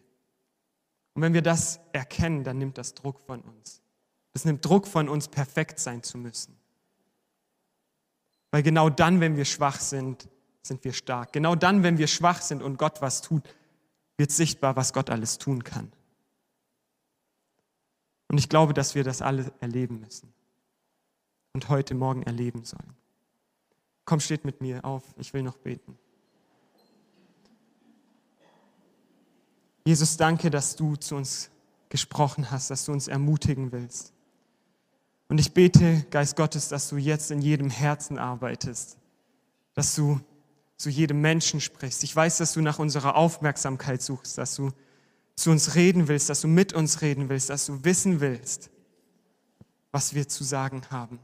Und 1.13 1.21
wenn 1.21 1.33
wir 1.33 1.41
das 1.41 1.79
erkennen, 1.91 2.43
dann 2.43 2.57
nimmt 2.57 2.77
das 2.77 2.93
Druck 2.93 3.19
von 3.19 3.41
uns. 3.41 3.81
Es 4.33 4.45
nimmt 4.45 4.63
Druck 4.65 4.87
von 4.87 5.09
uns, 5.09 5.27
perfekt 5.27 5.79
sein 5.79 6.03
zu 6.03 6.17
müssen. 6.17 6.57
Weil 8.51 8.63
genau 8.63 8.89
dann, 8.89 9.19
wenn 9.19 9.35
wir 9.35 9.45
schwach 9.45 9.79
sind, 9.79 10.29
sind 10.61 10.83
wir 10.83 10.93
stark. 10.93 11.33
Genau 11.33 11.55
dann, 11.55 11.83
wenn 11.83 11.97
wir 11.97 12.07
schwach 12.07 12.41
sind 12.41 12.61
und 12.61 12.77
Gott 12.77 13.01
was 13.01 13.21
tut, 13.21 13.43
wird 14.21 14.29
sichtbar, 14.29 14.75
was 14.75 14.93
Gott 14.93 15.09
alles 15.09 15.39
tun 15.39 15.63
kann. 15.63 15.91
Und 18.27 18.37
ich 18.37 18.49
glaube, 18.49 18.71
dass 18.71 18.93
wir 18.93 19.03
das 19.03 19.23
alle 19.23 19.51
erleben 19.61 19.99
müssen 19.99 20.31
und 21.53 21.69
heute 21.69 21.95
Morgen 21.95 22.21
erleben 22.21 22.63
sollen. 22.63 22.93
Komm, 24.05 24.19
steht 24.19 24.45
mit 24.45 24.61
mir 24.61 24.85
auf, 24.85 25.03
ich 25.17 25.33
will 25.33 25.41
noch 25.41 25.57
beten. 25.57 25.97
Jesus, 29.85 30.17
danke, 30.17 30.51
dass 30.51 30.75
du 30.75 30.95
zu 30.97 31.15
uns 31.15 31.49
gesprochen 31.89 32.51
hast, 32.51 32.69
dass 32.69 32.85
du 32.85 32.91
uns 32.91 33.07
ermutigen 33.07 33.71
willst. 33.71 34.13
Und 35.29 35.39
ich 35.39 35.51
bete, 35.51 36.05
Geist 36.11 36.35
Gottes, 36.35 36.69
dass 36.69 36.89
du 36.89 36.97
jetzt 36.97 37.31
in 37.31 37.41
jedem 37.41 37.71
Herzen 37.71 38.19
arbeitest, 38.19 38.99
dass 39.73 39.95
du 39.95 40.19
zu 40.81 40.89
jedem 40.89 41.21
Menschen 41.21 41.61
sprichst. 41.61 42.03
Ich 42.03 42.15
weiß, 42.15 42.37
dass 42.37 42.53
du 42.53 42.61
nach 42.61 42.79
unserer 42.79 43.15
Aufmerksamkeit 43.15 44.01
suchst, 44.01 44.37
dass 44.37 44.55
du 44.55 44.71
zu 45.35 45.51
uns 45.51 45.75
reden 45.75 46.07
willst, 46.07 46.29
dass 46.29 46.41
du 46.41 46.47
mit 46.47 46.73
uns 46.73 47.01
reden 47.01 47.29
willst, 47.29 47.49
dass 47.49 47.67
du 47.67 47.83
wissen 47.83 48.19
willst, 48.19 48.69
was 49.91 50.13
wir 50.15 50.27
zu 50.27 50.43
sagen 50.43 50.81
haben. 50.89 51.19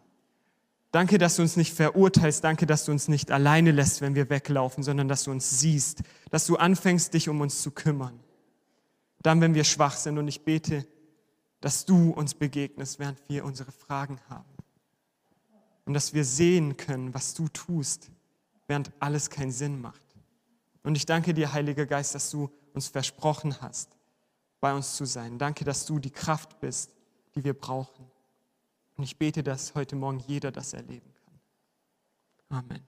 Danke, 0.91 1.18
dass 1.18 1.36
du 1.36 1.41
uns 1.41 1.58
nicht 1.58 1.74
verurteilst. 1.74 2.43
Danke, 2.43 2.66
dass 2.66 2.86
du 2.86 2.91
uns 2.91 3.08
nicht 3.08 3.32
alleine 3.32 3.72
lässt, 3.72 4.01
wenn 4.01 4.16
wir 4.16 4.30
weglaufen, 4.30 4.84
sondern 4.84 5.08
dass 5.08 5.24
du 5.24 5.32
uns 5.32 5.60
siehst, 5.60 6.01
dass 6.30 6.45
du 6.45 6.55
anfängst, 6.55 7.14
dich 7.14 7.28
um 7.28 7.41
uns 7.41 7.62
zu 7.62 7.72
kümmern. 7.72 8.20
Dann, 9.22 9.41
wenn 9.41 9.53
wir 9.53 9.64
schwach 9.64 9.97
sind. 9.97 10.18
Und 10.18 10.28
ich 10.28 10.45
bete, 10.45 10.88
dass 11.62 11.86
du 11.86 12.12
uns 12.12 12.34
begegnest, 12.36 12.99
während 12.99 13.20
wir 13.28 13.43
unsere 13.43 13.72
Fragen 13.72 14.20
haben. 14.30 14.45
Und 15.86 15.93
dass 15.93 16.14
wir 16.14 16.24
sehen 16.24 16.78
können, 16.78 17.14
was 17.14 17.34
du 17.34 17.47
tust, 17.49 18.12
während 18.68 18.91
alles 18.99 19.30
keinen 19.30 19.51
Sinn 19.51 19.82
macht. 19.82 20.01
Und 20.84 20.95
ich 20.95 21.05
danke 21.05 21.34
dir, 21.34 21.51
Heiliger 21.51 21.86
Geist, 21.86 22.15
dass 22.15 22.30
du 22.30 22.49
uns 22.74 22.88
versprochen 22.88 23.61
hast, 23.61 23.97
bei 24.59 24.74
uns 24.74 24.95
zu 24.95 25.05
sein. 25.05 25.38
Danke, 25.38 25.65
dass 25.65 25.86
du 25.86 25.99
die 25.99 26.11
Kraft 26.11 26.59
bist, 26.59 26.93
die 27.36 27.43
wir 27.43 27.53
brauchen. 27.53 28.05
Und 28.95 29.03
ich 29.03 29.18
bete, 29.18 29.43
dass 29.43 29.76
heute 29.76 29.95
Morgen 29.95 30.20
jeder 30.20 30.51
das 30.51 30.74
erleben 30.74 31.13
kann. 32.49 32.63
Amen. 32.65 32.82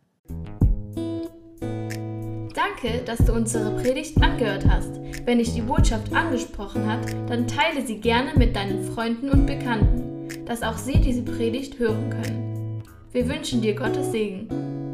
Danke, 2.54 3.04
dass 3.04 3.20
du 3.20 3.34
unsere 3.34 3.76
Predigt 3.82 4.22
angehört 4.22 4.66
hast. 4.66 4.96
Wenn 5.26 5.38
dich 5.40 5.54
die 5.54 5.62
Botschaft 5.62 6.12
angesprochen 6.14 6.86
hat, 6.88 7.12
dann 7.30 7.48
teile 7.48 7.86
sie 7.86 8.00
gerne 8.00 8.34
mit 8.38 8.56
deinen 8.56 8.92
Freunden 8.94 9.30
und 9.30 9.46
Bekannten, 9.46 10.46
dass 10.46 10.62
auch 10.64 10.78
sie 10.78 11.00
diese 11.00 11.24
Predigt 11.24 11.78
hören 11.78 12.10
können. 12.10 12.84
Wir 13.12 13.28
wünschen 13.28 13.62
dir 13.62 13.76
Gottes 13.76 14.12
Segen. 14.12 14.89